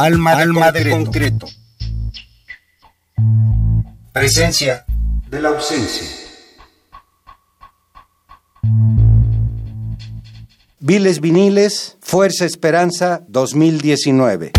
Alma, 0.00 0.30
Alma 0.30 0.70
de 0.70 0.90
concreto. 0.90 1.48
Presencia 4.12 4.84
de 5.28 5.42
la 5.42 5.48
ausencia. 5.48 6.06
Viles 10.78 11.20
Viniles, 11.20 11.96
Fuerza 12.00 12.44
Esperanza 12.44 13.24
2019. 13.26 14.52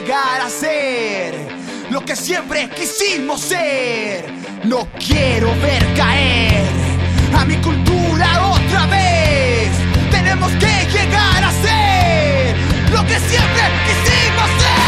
Llegar 0.00 0.40
a 0.40 0.48
ser 0.48 1.34
lo 1.90 2.00
que 2.00 2.16
siempre 2.16 2.68
quisimos 2.70 3.40
ser. 3.40 4.24
No 4.64 4.88
quiero 4.98 5.48
ver 5.60 5.84
caer 5.94 6.64
a 7.36 7.44
mi 7.44 7.56
cultura 7.56 8.28
otra 8.50 8.86
vez. 8.86 9.70
Tenemos 10.10 10.50
que 10.52 10.74
llegar 10.94 11.44
a 11.44 11.52
ser 11.66 12.56
lo 12.90 13.04
que 13.06 13.18
siempre 13.30 13.62
quisimos 13.86 14.48
ser. 14.60 14.80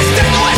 Esta 0.00 0.22
es 0.22 0.51